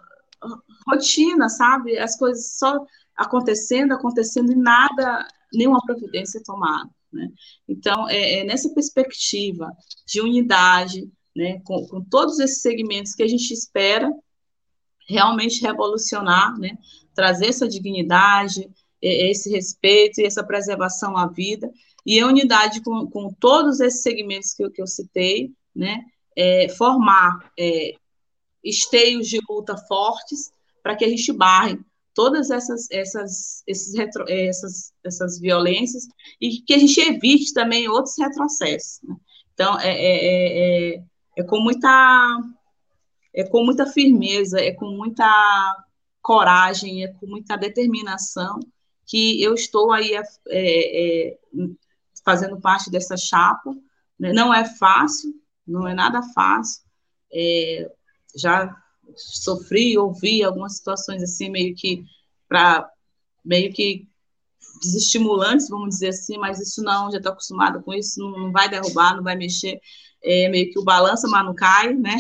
[0.88, 2.00] rotina, sabe?
[2.00, 6.90] As coisas só acontecendo, acontecendo e nada, nenhuma providência tomada.
[7.12, 7.30] Né?
[7.68, 9.72] Então, é, é, nessa perspectiva
[10.06, 14.12] de unidade, né, com, com, todos esses segmentos que a gente espera
[15.08, 16.78] realmente revolucionar, né,
[17.16, 18.70] trazer essa dignidade,
[19.02, 21.72] é, esse respeito e essa preservação à vida,
[22.06, 26.04] e a unidade com, com todos esses segmentos que eu, que eu citei, né,
[26.36, 27.94] é, formar é,
[28.62, 30.52] esteios de luta fortes
[30.84, 31.80] para que a gente barre
[32.14, 36.06] todas essas, essas, esses retro, essas, essas violências
[36.42, 39.00] e que a gente evite também outros retrocessos.
[39.04, 39.16] Né?
[39.54, 41.04] Então, é, é,
[41.40, 42.38] é, é, com muita
[43.34, 45.86] é com muita firmeza, é com muita
[46.22, 48.60] coragem, é com muita determinação
[49.06, 51.38] que eu estou aí é, é,
[52.24, 53.76] fazendo parte dessa chapa.
[54.20, 54.34] Né?
[54.34, 55.34] Não é fácil,
[55.66, 56.84] não é nada fácil.
[57.32, 57.92] É,
[58.36, 58.76] já
[59.16, 62.04] sofri, ouvi algumas situações assim, meio que
[62.48, 62.90] para
[63.44, 64.08] meio que
[64.82, 69.16] desestimulantes, vamos dizer assim, mas isso não, já estou acostumada com isso, não, vai derrubar,
[69.16, 69.80] não vai mexer,
[70.24, 72.16] é meio que o balança, mas não cai, né?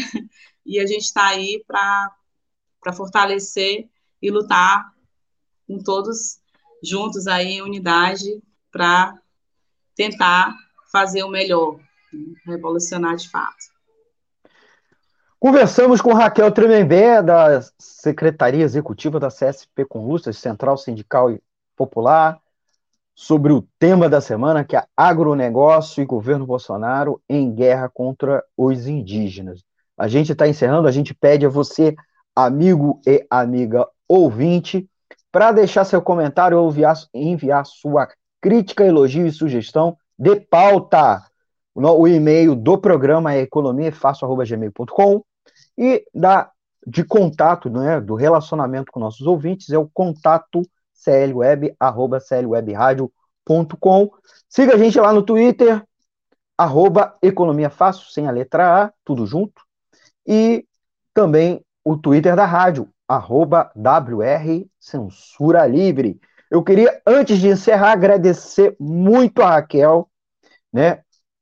[0.65, 3.89] E a gente está aí para fortalecer
[4.21, 4.93] e lutar
[5.67, 6.39] com todos
[6.83, 8.41] juntos aí em unidade
[8.71, 9.17] para
[9.95, 10.55] tentar
[10.91, 11.77] fazer o melhor,
[12.13, 12.33] né?
[12.45, 13.69] revolucionar de fato.
[15.39, 21.41] Conversamos com Raquel Tremembé, da Secretaria Executiva da CSP Conlustas, Central Sindical e
[21.75, 22.39] Popular,
[23.19, 28.87] sobre o tema da semana, que é agronegócio e governo Bolsonaro em guerra contra os
[28.87, 29.61] indígenas.
[29.97, 31.93] A gente está encerrando, a gente pede a você,
[32.33, 34.89] amigo e amiga ouvinte,
[35.33, 38.07] para deixar seu comentário ou enviar, enviar sua
[38.39, 41.21] crítica, elogio e sugestão de pauta.
[41.75, 45.25] O e-mail do programa é economiafácil.gmail.com
[45.77, 46.49] e da,
[46.87, 50.61] de contato, né, do relacionamento com nossos ouvintes é o contato
[51.03, 54.09] clweb, arroba clwebradio.com.
[54.47, 55.83] Siga a gente lá no Twitter,
[56.57, 59.61] arroba Economia Fácil, sem a letra A, tudo junto.
[60.27, 60.65] e
[61.13, 66.19] também o Twitter da rádio, arroba WR Censura Livre.
[66.51, 70.07] Eu queria, antes de encerrar, agradecer muito a Raquel,
[70.71, 71.01] né?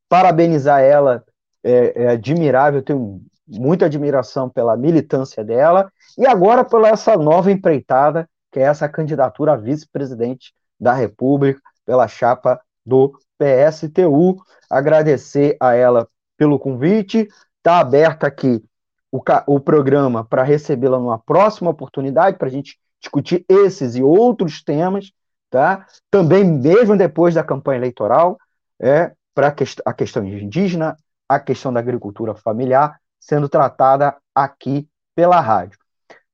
[0.10, 1.24] Parabenizar ela,
[1.64, 8.30] é, é admirável, tenho muita admiração pela militância dela, e agora pela essa nova empreitada,
[8.58, 14.42] que é essa candidatura a vice-presidente da República, pela chapa do PSTU.
[14.68, 17.28] Agradecer a ela pelo convite,
[17.58, 18.64] está aberta aqui
[19.12, 24.64] o, o programa para recebê-la numa próxima oportunidade, para a gente discutir esses e outros
[24.64, 25.12] temas,
[25.52, 25.86] tá?
[26.10, 28.40] Também mesmo depois da campanha eleitoral,
[28.82, 29.54] é, para
[29.86, 30.98] a questão indígena,
[31.30, 35.78] a questão da agricultura familiar, sendo tratada aqui pela rádio.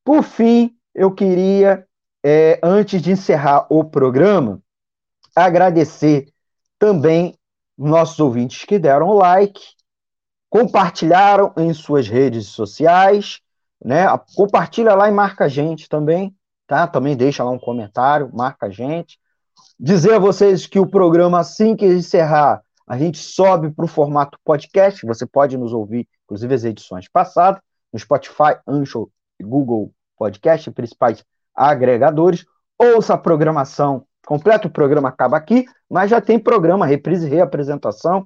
[0.05, 1.85] Por fim, eu queria,
[2.23, 4.61] é, antes de encerrar o programa,
[5.35, 6.31] agradecer
[6.79, 7.35] também
[7.77, 9.61] nossos ouvintes que deram like,
[10.49, 13.41] compartilharam em suas redes sociais,
[13.83, 14.05] né?
[14.35, 16.33] Compartilha lá e marca a gente também,
[16.67, 16.87] tá?
[16.87, 19.19] Também deixa lá um comentário, marca a gente.
[19.79, 24.37] Dizer a vocês que o programa, assim que encerrar, a gente sobe para o formato
[24.45, 25.05] podcast.
[25.05, 27.61] Você pode nos ouvir, inclusive as edições passadas,
[27.91, 29.09] no Spotify, Anchor
[29.39, 31.23] e Google Podcast, principais
[31.55, 32.45] agregadores.
[32.77, 38.25] Ouça a programação completa, o programa acaba aqui, mas já tem programa, reprise e reapresentação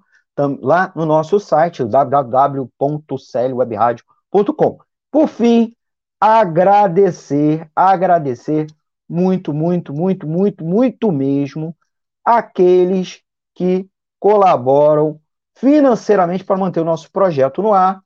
[0.62, 4.78] lá no nosso site, www.celwebradio.com.
[5.12, 5.74] Por fim,
[6.20, 8.68] agradecer, agradecer
[9.10, 11.76] muito, muito, muito, muito, muito mesmo
[12.24, 13.22] aqueles
[13.56, 13.88] que
[14.20, 15.20] colaboram
[15.56, 18.02] financeiramente para manter o nosso projeto no ar.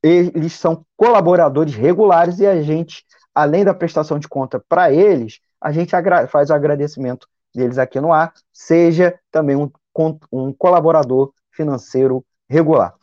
[0.00, 3.04] eles são colaboradores regulares e a gente,
[3.34, 5.90] além da prestação de conta para eles, a gente
[6.28, 9.68] faz o agradecimento deles aqui no ar, seja também um,
[10.30, 12.94] um colaborador financeiro regular.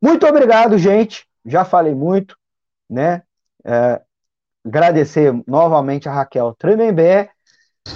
[0.00, 1.26] Muito obrigado, gente.
[1.44, 2.36] Já falei muito,
[2.88, 3.22] né?
[3.64, 4.00] É,
[4.64, 7.30] agradecer novamente a Raquel Tremembé,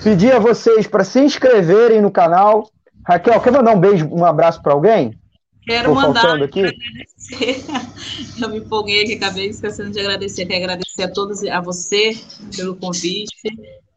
[0.02, 2.70] pedir a vocês para se inscreverem no canal.
[3.06, 5.18] Raquel, quer mandar um beijo, um abraço para alguém?
[5.66, 6.60] Quero Tô mandar aqui.
[6.60, 7.64] agradecer.
[8.40, 10.44] Eu me empolguei aqui, acabei esquecendo de agradecer.
[10.44, 12.12] Quero agradecer a todos, a você
[12.54, 13.34] pelo convite,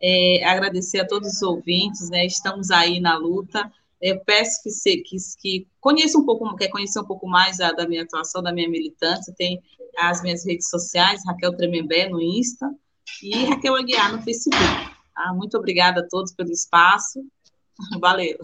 [0.01, 2.25] é, agradecer a todos os ouvintes, né?
[2.25, 3.69] Estamos aí na luta.
[4.01, 7.71] Eu peço que, se, que, que conheça um pouco, quer conhecer um pouco mais da,
[7.71, 9.61] da minha atuação, da minha militância, tem
[9.97, 12.69] as minhas redes sociais, Raquel Tremembé no Insta
[13.23, 14.63] e Raquel Aguiar no Facebook.
[15.15, 15.33] Tá?
[15.33, 17.21] Muito obrigada a todos pelo espaço.
[17.99, 18.37] Valeu.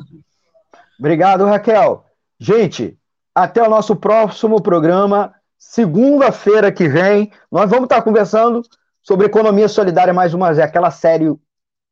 [0.98, 2.06] Obrigado, Raquel.
[2.40, 2.98] Gente,
[3.34, 7.32] até o nosso próximo programa, segunda-feira que vem.
[7.52, 8.62] Nós vamos estar conversando
[9.02, 11.34] sobre economia solidária mais uma vez, aquela série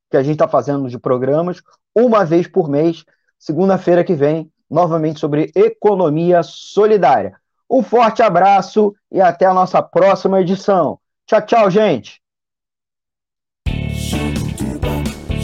[0.09, 1.61] que a gente está fazendo de programas,
[1.95, 3.05] uma vez por mês,
[3.41, 7.35] segunda-feira que vem, novamente sobre economia solidária.
[7.69, 10.99] Um forte abraço e até a nossa próxima edição.
[11.25, 12.21] Tchau, tchau, gente.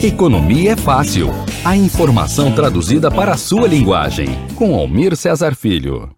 [0.01, 1.29] Economia é fácil.
[1.65, 4.27] A informação traduzida para a sua linguagem.
[4.55, 6.16] Com Almir Cesar Filho.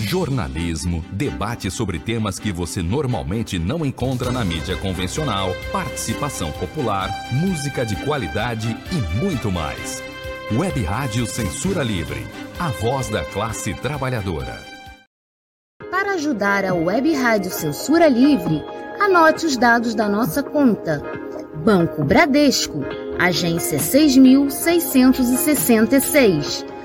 [0.00, 7.84] Jornalismo, debate sobre temas que você normalmente não encontra na mídia convencional, participação popular, música
[7.84, 10.00] de qualidade e muito mais.
[10.52, 12.24] Web Rádio Censura Livre,
[12.58, 14.62] a voz da classe trabalhadora.
[15.90, 18.62] Para ajudar a Web Rádio Censura Livre,
[19.00, 21.02] anote os dados da nossa conta.
[21.64, 22.84] Banco Bradesco,
[23.18, 26.66] agência 6666,